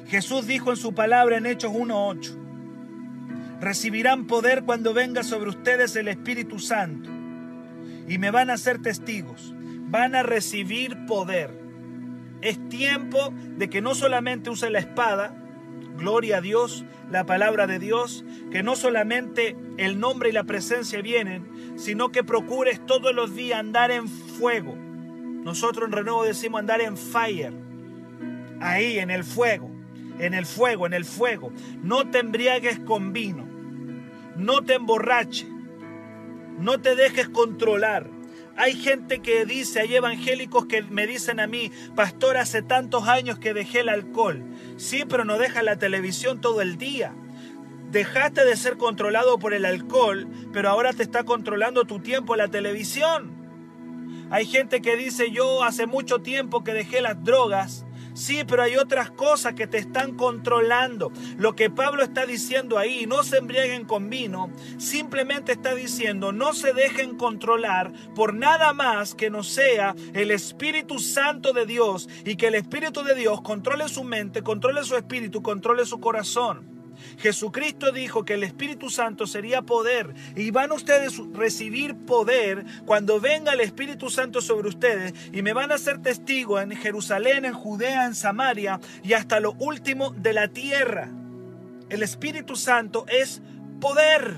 Jesús 0.07 0.47
dijo 0.47 0.71
en 0.71 0.77
su 0.77 0.95
palabra 0.95 1.37
en 1.39 1.47
Hechos 1.47 1.73
1.8, 1.73 3.61
recibirán 3.61 4.27
poder 4.27 4.65
cuando 4.65 4.93
venga 4.95 5.23
sobre 5.23 5.51
ustedes 5.51 5.97
el 5.97 6.09
Espíritu 6.09 6.59
Santo 6.59 7.11
y 8.07 8.19
me 8.19 8.31
van 8.31 8.51
a 8.51 8.59
ser 8.59 8.83
testigos 8.83 9.55
van 9.95 10.17
a 10.17 10.25
recibir 10.25 11.07
poder. 11.07 11.57
Es 12.41 12.69
tiempo 12.69 13.33
de 13.57 13.71
que 13.71 13.81
no 13.81 13.95
solamente 13.95 14.51
use 14.51 14.69
la 14.69 14.81
espada 14.81 15.41
Gloria 15.97 16.39
a 16.39 16.41
Dios, 16.41 16.85
la 17.09 17.25
palabra 17.25 17.69
de 17.69 17.79
Dios, 17.79 18.25
que 18.51 18.65
no 18.65 18.75
solamente 18.75 19.57
el 19.77 20.01
nombre 20.01 20.31
y 20.31 20.33
la 20.33 20.43
presencia 20.43 21.01
vienen, 21.01 21.77
sino 21.77 22.11
que 22.11 22.25
procures 22.25 22.85
todos 22.85 23.15
los 23.15 23.37
días 23.37 23.61
andar 23.61 23.93
en 23.93 24.09
fuego. 24.09 24.75
Nosotros 24.77 25.87
en 25.87 25.93
Renuevo 25.93 26.25
decimos 26.25 26.59
andar 26.59 26.81
en 26.81 26.97
fire, 26.97 27.53
ahí 28.61 28.99
en 28.99 29.13
el 29.13 29.23
fuego, 29.23 29.71
en 30.19 30.35
el 30.35 30.47
fuego, 30.47 30.87
en 30.87 30.95
el 30.95 31.05
fuego. 31.05 31.53
No 31.83 32.11
te 32.11 32.19
embriagues 32.19 32.79
con 32.81 33.13
vino, 33.13 33.47
no 34.37 34.63
te 34.63 34.75
emborraches, 34.75 35.49
no 36.59 36.81
te 36.81 36.95
dejes 36.95 37.29
controlar. 37.29 38.09
Hay 38.57 38.75
gente 38.75 39.21
que 39.21 39.45
dice, 39.47 39.81
hay 39.81 39.97
evangélicos 39.97 40.67
que 40.67 40.83
me 40.83 41.09
dicen 41.09 41.41
a 41.41 41.49
mí, 41.49 41.73
pastor, 41.97 42.37
hace 42.37 42.63
tantos 42.63 43.09
años 43.09 43.39
que 43.39 43.53
dejé 43.53 43.81
el 43.81 43.89
alcohol. 43.89 44.45
Sí, 44.77 45.05
pero 45.09 45.25
no 45.25 45.39
dejas 45.39 45.65
la 45.65 45.77
televisión 45.77 46.41
todo 46.41 46.61
el 46.63 46.79
día. 46.79 47.15
Dejaste 47.91 48.45
de 48.45 48.57
ser 48.57 48.77
controlado 48.77 49.39
por 49.39 49.55
el 49.55 49.65
alcohol, 49.65 50.29
pero 50.53 50.69
ahora 50.69 50.93
te 50.93 51.03
está 51.03 51.25
controlando 51.25 51.85
tu 51.85 51.99
tiempo 51.99 52.37
la 52.37 52.49
televisión. 52.49 53.33
Hay 54.31 54.47
gente 54.47 54.81
que 54.81 54.97
dice, 54.97 55.31
yo 55.31 55.65
hace 55.65 55.87
mucho 55.87 56.21
tiempo 56.21 56.65
que 56.65 56.75
dejé 56.75 57.01
las 57.01 57.23
drogas, 57.23 57.84
Sí, 58.15 58.45
pero 58.47 58.63
hay 58.63 58.77
otras 58.77 59.11
cosas 59.11 59.55
que 59.55 59.67
te 59.67 59.79
están 59.79 60.17
controlando. 60.17 61.13
Lo 61.37 61.55
que 61.57 61.69
Pablo 61.69 62.03
está 62.03 62.27
diciendo 62.27 62.79
ahí, 62.79 63.07
no 63.07 63.25
se 63.25 63.39
embriaguen 63.39 63.85
con 63.85 64.09
vino, 64.09 64.51
simplemente 64.79 65.53
está 65.53 65.75
diciendo, 65.75 66.33
no 66.33 66.55
se 66.55 66.73
dejen 66.73 67.17
controlar 67.17 67.93
por 68.15 68.33
nada 68.33 68.73
más 68.73 69.15
que 69.15 69.31
no 69.31 69.43
sea 69.43 69.97
el 70.15 70.31
Espíritu 70.31 71.01
Santo 71.01 71.53
de 71.53 71.67
Dios 71.67 72.09
y 72.25 72.37
que 72.37 72.47
el 72.47 72.55
Espíritu 72.55 73.03
de 73.03 73.15
Dios 73.17 73.43
controle 73.43 73.89
su 73.89 74.05
mente, 74.05 74.43
controle 74.43 74.85
su 74.85 74.97
espíritu, 74.97 75.43
controle 75.43 75.85
su 75.85 75.99
corazón. 75.99 76.74
Jesucristo 77.19 77.93
dijo 77.93 78.25
que 78.25 78.35
el 78.35 78.43
Espíritu 78.43 78.91
Santo 78.91 79.27
sería 79.27 79.63
poder 79.63 80.15
y 80.37 80.51
van 80.51 80.73
ustedes 80.73 81.19
a 81.19 81.23
recibir 81.37 81.95
poder 81.95 82.65
cuando 82.85 83.21
venga 83.21 83.53
el 83.53 83.61
Espíritu 83.61 84.11
Santo 84.11 84.41
sobre 84.41 84.69
ustedes 84.69 85.15
y 85.33 85.43
me 85.43 85.53
van 85.53 85.73
a 85.73 85.79
ser 85.79 86.03
testigos 86.03 86.63
en 86.63 86.73
Jerusalén, 86.73 87.45
en 87.45 87.55
Judea, 87.55 88.07
en 88.07 88.15
Samaria 88.15 88.81
y 89.03 89.13
hasta 89.15 89.41
lo 89.41 89.53
último 89.53 90.11
de 90.11 90.33
la 90.33 90.49
tierra. 90.49 91.11
El 91.89 92.03
Espíritu 92.03 92.57
Santo 92.57 93.07
es 93.09 93.43
poder. 93.81 94.37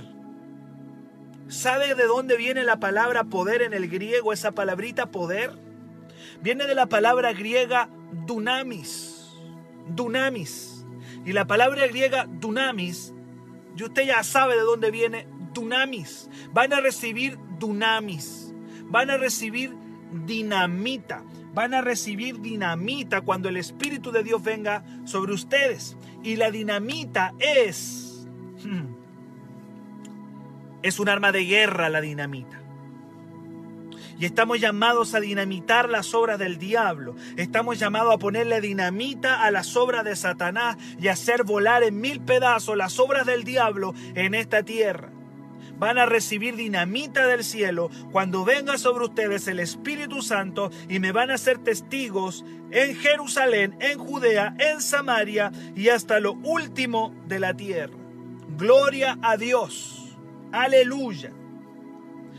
¿Sabe 1.49 1.95
de 1.95 2.07
dónde 2.07 2.37
viene 2.37 2.65
la 2.65 2.81
palabra 2.81 3.25
poder 3.25 3.63
en 3.63 3.73
el 3.73 3.89
griego, 3.89 4.33
esa 4.33 4.53
palabrita 4.53 5.07
poder? 5.07 5.53
Viene 6.43 6.67
de 6.67 6.75
la 6.75 6.87
palabra 6.87 7.33
griega 7.33 7.89
dunamis. 8.27 9.13
Dunamis 9.89 10.77
y 11.27 11.33
la 11.33 11.47
palabra 11.47 11.87
griega 11.89 12.27
dunamis, 12.27 13.13
y 13.77 13.83
usted 13.83 14.07
ya 14.07 14.23
sabe 14.23 14.55
de 14.55 14.63
dónde 14.63 14.91
viene 14.91 15.27
dunamis. 15.53 16.31
Van 16.53 16.73
a 16.73 16.81
recibir 16.81 17.37
dunamis. 17.59 18.55
Van 18.85 19.11
a 19.11 19.17
recibir 19.17 19.75
dinamita. 20.25 21.25
Van 21.53 21.75
a 21.75 21.81
recibir 21.81 22.41
dinamita 22.41 23.23
cuando 23.23 23.49
el 23.49 23.57
Espíritu 23.57 24.13
de 24.13 24.23
Dios 24.23 24.43
venga 24.43 24.85
sobre 25.05 25.35
ustedes. 25.35 25.97
Y 26.23 26.37
la 26.37 26.51
dinamita 26.51 27.35
es... 27.39 28.29
Hmm, 28.63 28.95
es 30.83 30.99
un 31.01 31.09
arma 31.09 31.33
de 31.33 31.45
guerra 31.45 31.91
la 31.91 32.01
dinamita. 32.01 32.61
Y 34.19 34.25
estamos 34.25 34.61
llamados 34.61 35.15
a 35.15 35.21
dinamitar 35.21 35.91
las 35.91 36.15
obras 36.15 36.39
del 36.39 36.59
diablo. 36.59 37.17
Estamos 37.37 37.79
llamados 37.79 38.15
a 38.15 38.19
ponerle 38.19 38.61
dinamita 38.61 39.43
a 39.43 39.51
las 39.51 39.77
obras 39.77 40.05
de 40.05 40.17
Satanás 40.17 40.77
y 40.99 41.09
hacer 41.09 41.45
volar 41.45 41.83
en 41.83 42.01
mil 42.01 42.21
pedazos 42.21 42.77
las 42.77 42.99
obras 42.99 43.27
del 43.27 43.45
diablo 43.45 43.95
en 44.15 44.35
esta 44.35 44.63
tierra. 44.63 45.11
Van 45.79 45.99
a 45.99 46.07
recibir 46.07 46.57
dinamita 46.57 47.27
del 47.27 47.45
cielo 47.45 47.91
cuando 48.11 48.47
venga 48.47 48.79
sobre 48.79 49.05
ustedes 49.05 49.47
el 49.49 49.61
Espíritu 49.61 50.23
Santo 50.23 50.71
y 50.89 50.99
me 50.99 51.13
van 51.13 51.31
a 51.31 51.37
ser 51.37 51.59
testigos 51.59 52.47
en 52.71 52.97
Jerusalén, 52.97 53.77
en 53.81 53.99
Judea, 53.99 54.57
en 54.59 54.81
Samaria 54.81 55.53
y 55.75 55.91
hasta 55.91 56.21
lo 56.21 56.33
último 56.33 57.15
de 57.27 57.41
la 57.41 57.55
tierra. 57.55 57.95
Gloria 58.57 59.19
a 59.21 59.37
Dios. 59.37 60.17
Aleluya. 60.53 61.31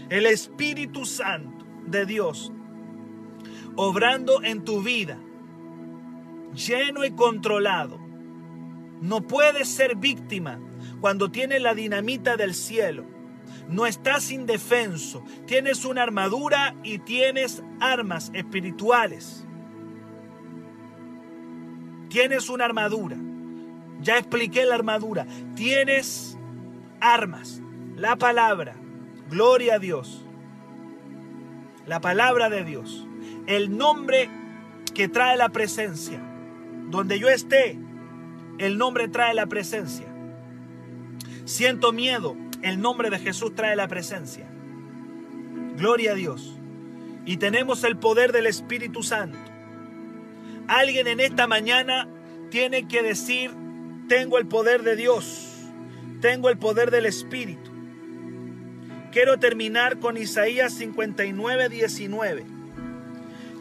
El 0.10 0.26
Espíritu 0.26 1.06
Santo 1.06 1.57
de 1.88 2.06
Dios 2.06 2.52
obrando 3.78 4.43
en 4.43 4.65
tu 4.65 4.82
vida, 4.82 5.17
lleno 6.54 7.06
y 7.06 7.12
controlado. 7.12 8.00
No 9.00 9.21
puedes 9.21 9.69
ser 9.69 9.95
víctima 9.95 10.60
cuando 11.00 11.30
tienes 11.30 11.62
la 11.62 11.76
dinamita 11.76 12.36
del 12.36 12.56
cielo. 12.56 13.06
No 13.69 13.86
estás 13.86 14.32
indefenso, 14.32 15.23
tienes 15.45 15.86
una 15.86 16.02
armadura 16.02 16.76
y 16.84 16.97
tienes 17.00 17.63
armas 17.80 18.32
espirituales. 18.34 19.45
Tienes 22.10 22.50
una 22.50 22.65
armadura. 22.65 23.17
Ya 24.02 24.17
expliqué 24.17 24.65
la 24.65 24.76
armadura. 24.76 25.28
Tienes 25.56 26.38
armas. 27.00 27.62
La 27.95 28.15
palabra. 28.15 28.76
Gloria 29.30 29.76
a 29.76 29.80
Dios 29.80 30.27
la 31.88 32.02
palabra 32.02 32.50
de 32.50 32.63
Dios, 32.63 33.08
el 33.47 33.78
nombre 33.78 34.30
que 34.93 35.08
trae 35.08 35.38
la 35.38 35.50
presencia. 35.50 36.21
Donde 36.89 37.19
yo 37.19 37.30
esté, 37.30 37.78
el 38.58 38.78
nombre 38.78 39.08
trae 39.08 39.34
la 39.34 39.47
presencia. 39.47 40.06
Siento 41.45 41.93
miedo, 41.93 42.36
el 42.62 42.82
nombre 42.82 43.10
de 43.10 43.19
Jesús 43.19 43.56
trae 43.56 43.76
la 43.76 43.88
presencia. 43.88 44.47
Gloria 45.78 46.12
a 46.12 46.15
Dios. 46.15 46.58
Y 47.26 47.38
tenemos 47.38 47.84
el 47.84 47.97
poder 47.97 48.32
del 48.32 48.47
Espíritu 48.47 49.04
Santo. 49.04 49.38
Alguien 50.67 51.08
en 51.08 51.19
esta 51.19 51.47
mañana 51.47 52.08
tiene 52.50 52.88
que 52.88 53.02
decir, 53.02 53.52
tengo 54.08 54.38
el 54.38 54.47
poder 54.47 54.84
de 54.84 54.95
Dios, 54.95 55.69
tengo 56.21 56.50
el 56.50 56.58
poder 56.58 56.91
del 56.91 57.06
Espíritu. 57.06 57.66
Quiero 59.17 59.39
terminar 59.39 59.97
con 59.97 60.15
Isaías 60.15 60.73
59, 60.73 61.69
19. 61.69 62.45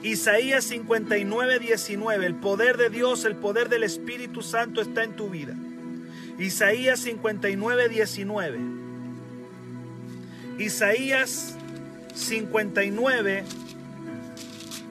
Isaías 0.03 0.65
59, 0.65 1.59
19. 1.61 2.27
El 2.27 2.35
poder 2.35 2.77
de 2.77 2.91
Dios, 2.91 3.25
el 3.25 3.37
poder 3.37 3.71
del 3.71 3.83
Espíritu 3.83 4.43
Santo 4.43 4.83
está 4.83 5.03
en 5.03 5.17
tu 5.17 5.31
vida. 5.31 5.57
Isaías 6.39 7.01
59, 7.01 7.89
19. 7.89 8.59
Isaías 10.59 11.57
59. 12.15 13.45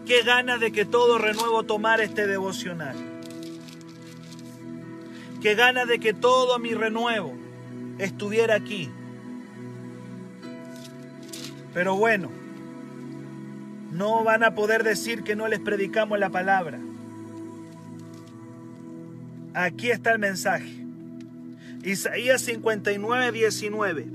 Qué 0.07 0.23
ganas 0.23 0.59
de 0.59 0.71
que 0.71 0.83
todo 0.83 1.19
renuevo 1.19 1.61
tomar 1.61 2.01
este 2.01 2.25
devocional. 2.25 2.95
Qué 5.43 5.53
ganas 5.53 5.87
de 5.87 5.99
que 5.99 6.15
todo 6.15 6.57
mi 6.57 6.73
renuevo 6.73 7.35
estuviera 7.99 8.55
aquí. 8.55 8.89
Pero 11.75 11.97
bueno, 11.97 12.29
no 13.91 14.23
van 14.23 14.45
a 14.45 14.55
poder 14.55 14.85
decir 14.85 15.23
que 15.23 15.35
no 15.35 15.49
les 15.49 15.59
predicamos 15.59 16.17
la 16.17 16.29
palabra. 16.29 16.79
Aquí 19.53 19.91
está 19.91 20.13
el 20.13 20.19
mensaje. 20.19 20.85
Isaías 21.83 22.43
59, 22.43 23.33
19. 23.33 24.07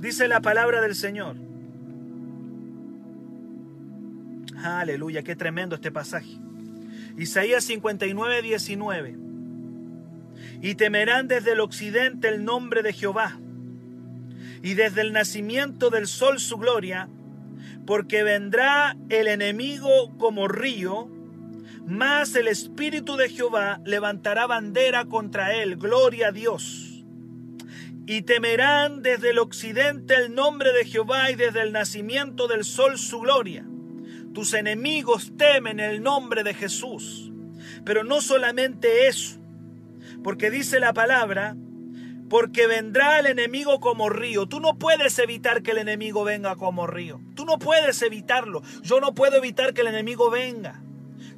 Dice 0.00 0.28
la 0.28 0.40
palabra 0.40 0.80
del 0.80 0.94
Señor. 0.94 1.36
Aleluya, 4.62 5.22
qué 5.22 5.36
tremendo 5.36 5.74
este 5.74 5.92
pasaje. 5.92 6.38
Isaías 7.18 7.64
59, 7.64 8.40
19. 8.40 9.18
Y 10.62 10.74
temerán 10.76 11.28
desde 11.28 11.52
el 11.52 11.60
occidente 11.60 12.28
el 12.28 12.46
nombre 12.46 12.82
de 12.82 12.94
Jehová 12.94 13.38
y 14.64 14.72
desde 14.72 15.02
el 15.02 15.12
nacimiento 15.12 15.90
del 15.90 16.06
sol 16.06 16.40
su 16.40 16.56
gloria, 16.56 17.10
porque 17.86 18.22
vendrá 18.22 18.96
el 19.10 19.28
enemigo 19.28 20.16
como 20.16 20.48
río, 20.48 21.06
mas 21.86 22.34
el 22.34 22.48
Espíritu 22.48 23.16
de 23.16 23.28
Jehová 23.28 23.82
levantará 23.84 24.46
bandera 24.46 25.04
contra 25.04 25.54
él, 25.54 25.76
gloria 25.76 26.28
a 26.28 26.32
Dios. 26.32 27.04
Y 28.06 28.22
temerán 28.22 29.02
desde 29.02 29.30
el 29.30 29.38
occidente 29.38 30.14
el 30.14 30.34
nombre 30.34 30.72
de 30.72 30.86
Jehová 30.86 31.30
y 31.30 31.34
desde 31.34 31.60
el 31.60 31.72
nacimiento 31.72 32.48
del 32.48 32.64
sol 32.64 32.96
su 32.96 33.20
gloria. 33.20 33.66
Tus 34.32 34.54
enemigos 34.54 35.34
temen 35.36 35.78
el 35.78 36.02
nombre 36.02 36.42
de 36.42 36.54
Jesús. 36.54 37.30
Pero 37.84 38.02
no 38.02 38.22
solamente 38.22 39.08
eso, 39.08 39.38
porque 40.22 40.50
dice 40.50 40.80
la 40.80 40.94
palabra 40.94 41.54
porque 42.34 42.66
vendrá 42.66 43.20
el 43.20 43.26
enemigo 43.26 43.78
como 43.78 44.08
río. 44.08 44.46
Tú 44.46 44.58
no 44.58 44.76
puedes 44.76 45.20
evitar 45.20 45.62
que 45.62 45.70
el 45.70 45.78
enemigo 45.78 46.24
venga 46.24 46.56
como 46.56 46.84
río. 46.84 47.20
Tú 47.36 47.44
no 47.44 47.60
puedes 47.60 48.02
evitarlo. 48.02 48.60
Yo 48.82 48.98
no 48.98 49.14
puedo 49.14 49.36
evitar 49.36 49.72
que 49.72 49.82
el 49.82 49.86
enemigo 49.86 50.32
venga. 50.32 50.82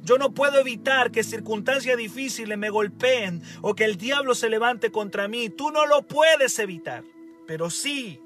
Yo 0.01 0.17
no 0.17 0.33
puedo 0.33 0.59
evitar 0.59 1.11
que 1.11 1.23
circunstancias 1.23 1.95
difíciles 1.97 2.57
me 2.57 2.71
golpeen 2.71 3.43
o 3.61 3.75
que 3.75 3.85
el 3.85 3.97
diablo 3.97 4.33
se 4.33 4.49
levante 4.49 4.91
contra 4.91 5.27
mí. 5.27 5.49
Tú 5.49 5.69
no 5.69 5.85
lo 5.85 6.01
puedes 6.01 6.57
evitar. 6.57 7.03
Pero 7.45 7.69
sí 7.69 8.19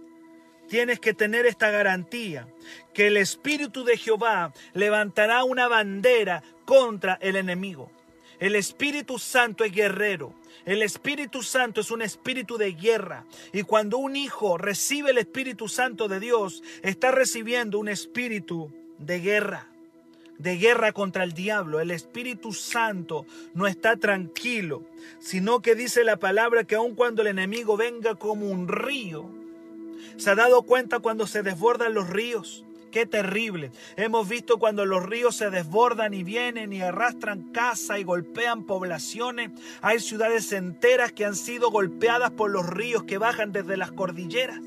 tienes 0.69 1.01
que 1.01 1.13
tener 1.13 1.45
esta 1.45 1.71
garantía, 1.71 2.47
que 2.93 3.07
el 3.07 3.17
Espíritu 3.17 3.83
de 3.83 3.97
Jehová 3.97 4.53
levantará 4.71 5.43
una 5.43 5.67
bandera 5.67 6.41
contra 6.63 7.15
el 7.15 7.35
enemigo. 7.35 7.91
El 8.39 8.55
Espíritu 8.55 9.19
Santo 9.19 9.65
es 9.65 9.73
guerrero. 9.73 10.33
El 10.65 10.81
Espíritu 10.81 11.43
Santo 11.43 11.81
es 11.81 11.91
un 11.91 12.01
espíritu 12.01 12.57
de 12.57 12.73
guerra. 12.73 13.25
Y 13.51 13.63
cuando 13.63 13.97
un 13.97 14.15
hijo 14.15 14.57
recibe 14.57 15.11
el 15.11 15.17
Espíritu 15.17 15.67
Santo 15.67 16.07
de 16.07 16.19
Dios, 16.19 16.63
está 16.83 17.11
recibiendo 17.11 17.79
un 17.79 17.89
espíritu 17.89 18.71
de 18.99 19.19
guerra 19.19 19.67
de 20.41 20.57
guerra 20.57 20.91
contra 20.91 21.23
el 21.23 21.33
diablo. 21.33 21.79
El 21.79 21.91
Espíritu 21.91 22.51
Santo 22.51 23.25
no 23.53 23.67
está 23.67 23.95
tranquilo, 23.97 24.83
sino 25.19 25.61
que 25.61 25.75
dice 25.75 26.03
la 26.03 26.17
palabra 26.17 26.63
que 26.63 26.75
aun 26.75 26.95
cuando 26.95 27.21
el 27.21 27.27
enemigo 27.27 27.77
venga 27.77 28.15
como 28.15 28.49
un 28.49 28.67
río, 28.67 29.29
¿se 30.17 30.31
ha 30.31 30.35
dado 30.35 30.63
cuenta 30.63 30.99
cuando 30.99 31.27
se 31.27 31.43
desbordan 31.43 31.93
los 31.93 32.09
ríos? 32.09 32.65
Qué 32.91 33.05
terrible. 33.05 33.71
Hemos 33.95 34.27
visto 34.27 34.59
cuando 34.59 34.85
los 34.85 35.05
ríos 35.05 35.37
se 35.37 35.49
desbordan 35.49 36.13
y 36.13 36.23
vienen 36.23 36.73
y 36.73 36.81
arrastran 36.81 37.51
casa 37.53 37.97
y 37.99 38.03
golpean 38.03 38.65
poblaciones. 38.65 39.51
Hay 39.81 39.99
ciudades 40.01 40.51
enteras 40.51 41.13
que 41.13 41.23
han 41.23 41.35
sido 41.35 41.71
golpeadas 41.71 42.31
por 42.31 42.51
los 42.51 42.67
ríos 42.67 43.03
que 43.03 43.17
bajan 43.17 43.53
desde 43.53 43.77
las 43.77 43.93
cordilleras. 43.93 44.59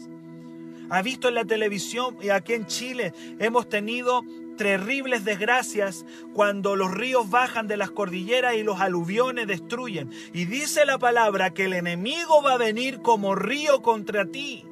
Ha 0.89 1.03
visto 1.03 1.29
en 1.29 1.35
la 1.35 1.45
televisión 1.45 2.17
y 2.23 2.31
aquí 2.31 2.55
en 2.55 2.67
Chile 2.67 3.13
hemos 3.39 3.69
tenido 3.69 4.23
terribles 4.57 5.25
desgracias 5.25 6.07
cuando 6.33 6.77
los 6.77 6.93
ríos 6.93 7.29
bajan 7.29 7.67
de 7.67 7.77
las 7.77 7.91
cordilleras 7.91 8.55
y 8.55 8.63
los 8.63 8.81
aluviones 8.81 9.47
destruyen. 9.47 10.11
Y 10.33 10.47
dice 10.47 10.87
la 10.87 10.99
palabra 10.99 11.51
que 11.51 11.67
el 11.67 11.75
enemigo 11.75 12.43
va 12.43 12.55
a 12.55 12.59
venir 12.59 13.03
como 13.03 13.35
río 13.35 13.83
contra 13.83 14.25
ti. 14.25 14.65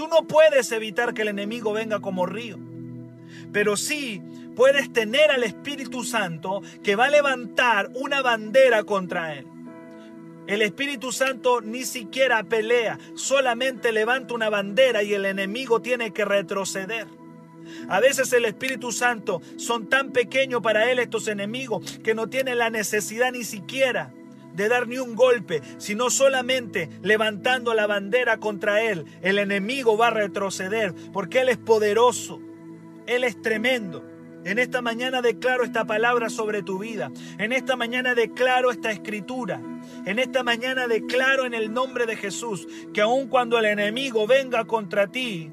Tú 0.00 0.08
no 0.08 0.26
puedes 0.26 0.72
evitar 0.72 1.12
que 1.12 1.20
el 1.20 1.28
enemigo 1.28 1.74
venga 1.74 2.00
como 2.00 2.24
río, 2.24 2.58
pero 3.52 3.76
sí 3.76 4.22
puedes 4.56 4.90
tener 4.94 5.30
al 5.30 5.44
Espíritu 5.44 6.04
Santo 6.04 6.62
que 6.82 6.96
va 6.96 7.04
a 7.04 7.10
levantar 7.10 7.90
una 7.92 8.22
bandera 8.22 8.84
contra 8.84 9.34
él. 9.34 9.46
El 10.46 10.62
Espíritu 10.62 11.12
Santo 11.12 11.60
ni 11.60 11.84
siquiera 11.84 12.42
pelea, 12.44 12.98
solamente 13.14 13.92
levanta 13.92 14.32
una 14.32 14.48
bandera 14.48 15.02
y 15.02 15.12
el 15.12 15.26
enemigo 15.26 15.82
tiene 15.82 16.14
que 16.14 16.24
retroceder. 16.24 17.06
A 17.90 18.00
veces 18.00 18.32
el 18.32 18.46
Espíritu 18.46 18.92
Santo 18.92 19.42
son 19.56 19.90
tan 19.90 20.12
pequeños 20.12 20.62
para 20.62 20.90
él 20.90 20.98
estos 20.98 21.28
enemigos 21.28 21.98
que 22.02 22.14
no 22.14 22.26
tienen 22.30 22.56
la 22.56 22.70
necesidad 22.70 23.32
ni 23.32 23.44
siquiera 23.44 24.14
de 24.54 24.68
dar 24.68 24.88
ni 24.88 24.98
un 24.98 25.14
golpe, 25.14 25.62
sino 25.78 26.10
solamente 26.10 26.88
levantando 27.02 27.74
la 27.74 27.86
bandera 27.86 28.38
contra 28.38 28.82
él. 28.82 29.04
El 29.22 29.38
enemigo 29.38 29.96
va 29.96 30.08
a 30.08 30.10
retroceder 30.10 30.94
porque 31.12 31.40
él 31.40 31.48
es 31.48 31.58
poderoso, 31.58 32.40
él 33.06 33.24
es 33.24 33.40
tremendo. 33.40 34.04
En 34.44 34.58
esta 34.58 34.80
mañana 34.80 35.20
declaro 35.20 35.64
esta 35.64 35.84
palabra 35.84 36.30
sobre 36.30 36.62
tu 36.62 36.78
vida. 36.78 37.10
En 37.38 37.52
esta 37.52 37.76
mañana 37.76 38.14
declaro 38.14 38.70
esta 38.70 38.90
escritura. 38.90 39.60
En 40.06 40.18
esta 40.18 40.42
mañana 40.42 40.88
declaro 40.88 41.44
en 41.44 41.52
el 41.52 41.72
nombre 41.72 42.06
de 42.06 42.16
Jesús 42.16 42.66
que 42.94 43.02
aun 43.02 43.28
cuando 43.28 43.58
el 43.58 43.66
enemigo 43.66 44.26
venga 44.26 44.64
contra 44.64 45.08
ti, 45.08 45.50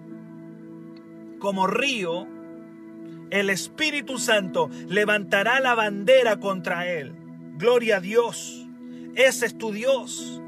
como 1.39 1.67
río, 1.67 2.27
el 3.29 3.49
Espíritu 3.49 4.17
Santo 4.17 4.69
levantará 4.87 5.59
la 5.59 5.75
bandera 5.75 6.39
contra 6.39 6.87
él. 6.87 7.13
Gloria 7.57 7.97
a 7.97 7.99
Dios. 7.99 8.56
Ese 9.17 9.47
es 9.47 9.57
tu 9.57 9.71
Dios. 9.71 10.39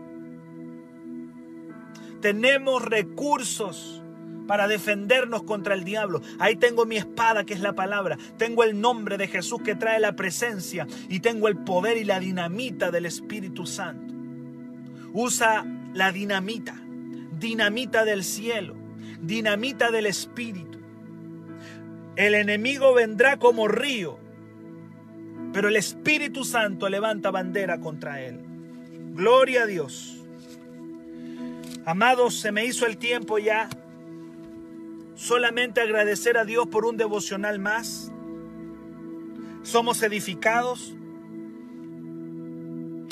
Tenemos 2.21 2.85
recursos 2.85 4.03
para 4.47 4.67
defendernos 4.67 5.41
contra 5.41 5.73
el 5.73 5.83
diablo. 5.83 6.21
Ahí 6.37 6.55
tengo 6.55 6.85
mi 6.85 6.95
espada, 6.95 7.45
que 7.45 7.55
es 7.55 7.61
la 7.61 7.73
palabra. 7.73 8.17
Tengo 8.37 8.63
el 8.63 8.79
nombre 8.79 9.17
de 9.17 9.27
Jesús 9.27 9.61
que 9.63 9.73
trae 9.73 9.99
la 9.99 10.15
presencia. 10.15 10.85
Y 11.09 11.19
tengo 11.19 11.47
el 11.47 11.57
poder 11.57 11.97
y 11.97 12.03
la 12.03 12.19
dinamita 12.19 12.91
del 12.91 13.07
Espíritu 13.07 13.65
Santo. 13.65 14.13
Usa 15.13 15.65
la 15.95 16.11
dinamita. 16.11 16.75
Dinamita 17.39 18.05
del 18.05 18.23
cielo. 18.23 18.75
Dinamita 19.19 19.89
del 19.89 20.05
Espíritu. 20.05 20.77
El 22.15 22.35
enemigo 22.35 22.93
vendrá 22.93 23.37
como 23.37 23.67
río, 23.67 24.19
pero 25.53 25.69
el 25.69 25.77
Espíritu 25.77 26.43
Santo 26.43 26.89
levanta 26.89 27.31
bandera 27.31 27.79
contra 27.79 28.21
él. 28.21 28.48
Gloria 29.19 29.63
a 29.63 29.65
Dios. 29.65 30.15
Amados, 31.85 32.39
se 32.39 32.53
me 32.53 32.65
hizo 32.65 32.85
el 32.85 32.97
tiempo 32.97 33.37
ya. 33.37 33.67
Solamente 35.15 35.81
agradecer 35.81 36.37
a 36.37 36.45
Dios 36.45 36.67
por 36.67 36.85
un 36.85 36.95
devocional 36.95 37.59
más. 37.59 38.13
Somos 39.61 40.01
edificados. 40.03 40.95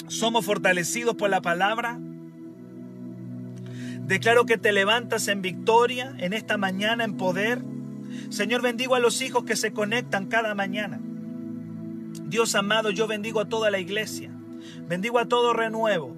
Somos 0.08 0.46
fortalecidos 0.46 1.16
por 1.16 1.30
la 1.30 1.42
palabra. 1.42 2.00
Declaro 4.06 4.46
que 4.46 4.58
te 4.58 4.72
levantas 4.72 5.28
en 5.28 5.42
victoria 5.42 6.16
en 6.20 6.32
esta 6.32 6.56
mañana 6.56 7.04
en 7.04 7.18
poder 7.18 7.62
Señor, 8.30 8.62
bendigo 8.62 8.96
a 8.96 9.00
los 9.00 9.22
hijos 9.22 9.44
que 9.44 9.58
se 9.58 9.74
conectan 9.74 10.28
cada 10.28 10.56
mañana. 10.56 11.02
Dios 12.24 12.56
amado, 12.56 12.92
yo 12.92 13.08
bendigo 13.08 13.42
a 13.42 13.50
toda 13.50 13.70
la 13.70 13.80
iglesia. 13.80 14.37
Bendigo 14.88 15.20
a 15.20 15.26
todo 15.26 15.54
renuevo. 15.54 16.16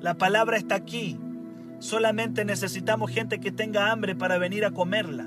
La 0.00 0.14
palabra 0.14 0.56
está 0.56 0.74
aquí. 0.74 1.18
Solamente 1.80 2.44
necesitamos 2.44 3.10
gente 3.10 3.40
que 3.40 3.52
tenga 3.52 3.90
hambre 3.90 4.14
para 4.14 4.38
venir 4.38 4.64
a 4.64 4.70
comerla. 4.70 5.26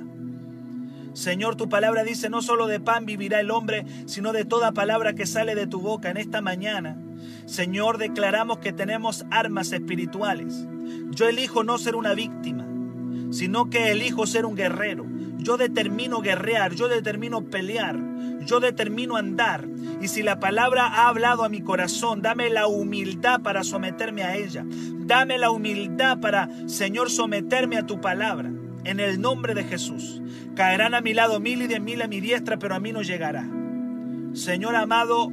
Señor, 1.14 1.56
tu 1.58 1.68
palabra 1.68 2.04
dice, 2.04 2.30
no 2.30 2.42
solo 2.42 2.68
de 2.68 2.80
pan 2.80 3.06
vivirá 3.06 3.42
el 3.42 3.52
hombre, 3.52 3.86
sino 4.06 4.32
de 4.32 4.46
toda 4.46 4.72
palabra 4.72 5.14
que 5.14 5.26
sale 5.26 5.56
de 5.56 5.68
tu 5.68 5.82
boca 5.82 6.10
en 6.10 6.18
esta 6.18 6.42
mañana. 6.42 6.98
Señor, 7.46 7.98
declaramos 7.98 8.60
que 8.60 8.72
tenemos 8.72 9.26
armas 9.30 9.74
espirituales. 9.74 10.66
Yo 11.12 11.28
elijo 11.28 11.64
no 11.64 11.78
ser 11.78 11.96
una 11.96 12.14
víctima, 12.14 12.66
sino 13.32 13.70
que 13.70 13.92
elijo 13.92 14.26
ser 14.26 14.46
un 14.46 14.56
guerrero. 14.56 15.06
Yo 15.38 15.58
determino 15.58 16.22
guerrear, 16.22 16.76
yo 16.76 16.88
determino 16.88 17.44
pelear, 17.44 18.00
yo 18.46 18.60
determino 18.60 19.16
andar. 19.16 19.68
Y 20.02 20.08
si 20.08 20.24
la 20.24 20.40
palabra 20.40 20.88
ha 20.88 21.08
hablado 21.08 21.44
a 21.44 21.50
mi 21.50 21.62
corazón, 21.62 22.22
dame 22.22 22.50
la 22.50 22.68
humildad 22.68 23.42
para 23.42 23.64
someterme 23.64 24.24
a 24.24 24.36
ella. 24.36 24.66
Dame 24.66 25.38
la 25.38 25.52
humildad 25.52 26.20
para, 26.20 26.50
Señor, 26.68 27.10
someterme 27.10 27.78
a 27.78 27.86
tu 27.86 28.02
palabra. 28.02 28.52
En 28.84 29.00
el 29.00 29.22
nombre 29.22 29.54
de 29.54 29.64
Jesús. 29.64 30.22
Caerán 30.56 30.96
a 30.96 31.02
mi 31.02 31.14
lado 31.14 31.40
mil 31.40 31.62
y 31.62 31.68
de 31.68 31.80
mil 31.80 32.02
a 32.02 32.08
mi 32.08 32.20
diestra, 32.20 32.58
pero 32.58 32.76
a 32.76 32.80
mí 32.80 32.92
no 32.92 33.02
llegará. 33.02 33.48
Señor 34.34 34.76
amado, 34.76 35.30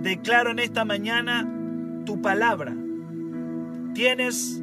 declaro 0.00 0.50
en 0.50 0.58
esta 0.60 0.84
mañana 0.84 1.48
tu 2.06 2.22
palabra. 2.22 2.74
Tienes, 3.94 4.62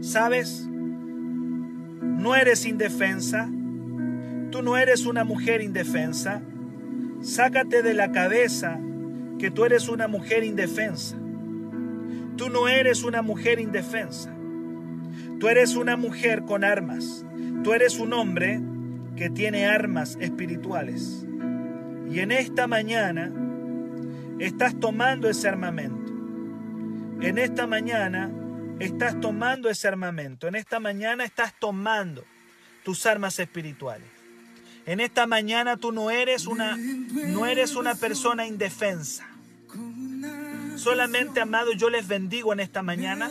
sabes, 0.00 0.68
no 0.68 2.34
eres 2.34 2.66
indefensa 2.66 3.48
Tú 4.54 4.62
no 4.62 4.76
eres 4.76 5.04
una 5.04 5.24
mujer 5.24 5.62
indefensa. 5.62 6.40
Sácate 7.24 7.82
de 7.82 7.94
la 7.94 8.12
cabeza 8.12 8.78
que 9.38 9.50
tú 9.50 9.64
eres 9.64 9.88
una 9.88 10.08
mujer 10.08 10.44
indefensa. 10.44 11.16
Tú 12.36 12.50
no 12.50 12.68
eres 12.68 13.02
una 13.02 13.22
mujer 13.22 13.60
indefensa. 13.60 14.30
Tú 15.40 15.48
eres 15.48 15.74
una 15.74 15.96
mujer 15.96 16.44
con 16.44 16.64
armas. 16.64 17.24
Tú 17.62 17.72
eres 17.72 17.98
un 17.98 18.12
hombre 18.12 18.60
que 19.16 19.30
tiene 19.30 19.66
armas 19.66 20.18
espirituales. 20.20 21.24
Y 22.10 22.18
en 22.18 22.30
esta 22.30 22.66
mañana 22.66 23.32
estás 24.38 24.78
tomando 24.78 25.30
ese 25.30 25.48
armamento. 25.48 26.12
En 27.22 27.38
esta 27.38 27.66
mañana 27.66 28.30
estás 28.80 29.18
tomando 29.18 29.70
ese 29.70 29.88
armamento. 29.88 30.46
En 30.46 30.56
esta 30.56 30.78
mañana 30.78 31.24
estás 31.24 31.54
tomando 31.58 32.22
tus 32.82 33.06
armas 33.06 33.38
espirituales. 33.38 34.13
En 34.86 35.00
esta 35.00 35.26
mañana 35.26 35.76
tú 35.76 35.92
no 35.92 36.10
eres 36.10 36.46
una 36.46 36.76
no 36.76 37.46
eres 37.46 37.74
una 37.74 37.94
persona 37.94 38.46
indefensa. 38.46 39.26
Solamente, 40.76 41.40
amado, 41.40 41.72
yo 41.72 41.88
les 41.90 42.08
bendigo 42.08 42.52
en 42.52 42.60
esta 42.60 42.82
mañana. 42.82 43.30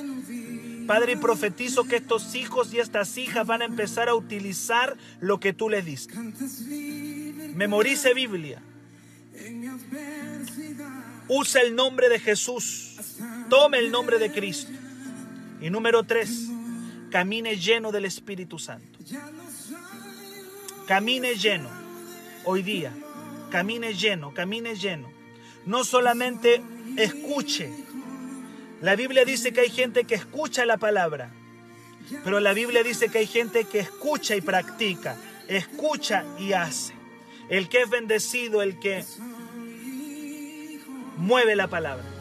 Padre, 0.87 1.13
y 1.13 1.15
profetizo 1.15 1.85
que 1.85 1.97
estos 1.97 2.35
hijos 2.35 2.73
y 2.73 2.79
estas 2.79 3.17
hijas 3.17 3.47
van 3.47 3.61
a 3.61 3.65
empezar 3.65 4.09
a 4.09 4.15
utilizar 4.15 4.97
lo 5.19 5.39
que 5.39 5.53
tú 5.53 5.69
les 5.69 5.85
diste. 5.85 6.13
Memorice 7.55 8.13
Biblia. 8.13 8.61
Usa 11.27 11.61
el 11.61 11.75
nombre 11.75 12.09
de 12.09 12.19
Jesús. 12.19 12.97
Tome 13.49 13.79
el 13.79 13.91
nombre 13.91 14.19
de 14.19 14.31
Cristo. 14.31 14.71
Y 15.61 15.69
número 15.69 16.03
tres, 16.03 16.49
camine 17.09 17.55
lleno 17.57 17.91
del 17.91 18.05
Espíritu 18.05 18.59
Santo. 18.59 18.99
Camine 20.87 21.35
lleno 21.35 21.69
hoy 22.45 22.61
día. 22.61 22.91
camine 23.49 23.93
lleno, 23.93 24.33
camine 24.33 24.75
lleno. 24.75 25.11
No 25.65 25.83
solamente 25.83 26.61
escuche. 26.97 27.71
La 28.81 28.95
Biblia 28.95 29.23
dice 29.25 29.53
que 29.53 29.61
hay 29.61 29.69
gente 29.69 30.03
que 30.03 30.15
escucha 30.15 30.65
la 30.65 30.77
palabra, 30.77 31.29
pero 32.23 32.39
la 32.39 32.53
Biblia 32.53 32.83
dice 32.83 33.09
que 33.09 33.19
hay 33.19 33.27
gente 33.27 33.65
que 33.65 33.79
escucha 33.79 34.35
y 34.35 34.41
practica, 34.41 35.15
escucha 35.47 36.25
y 36.39 36.53
hace. 36.53 36.93
El 37.47 37.69
que 37.69 37.83
es 37.83 37.89
bendecido, 37.89 38.61
el 38.61 38.79
que 38.79 39.05
mueve 41.17 41.55
la 41.55 41.67
palabra. 41.67 42.12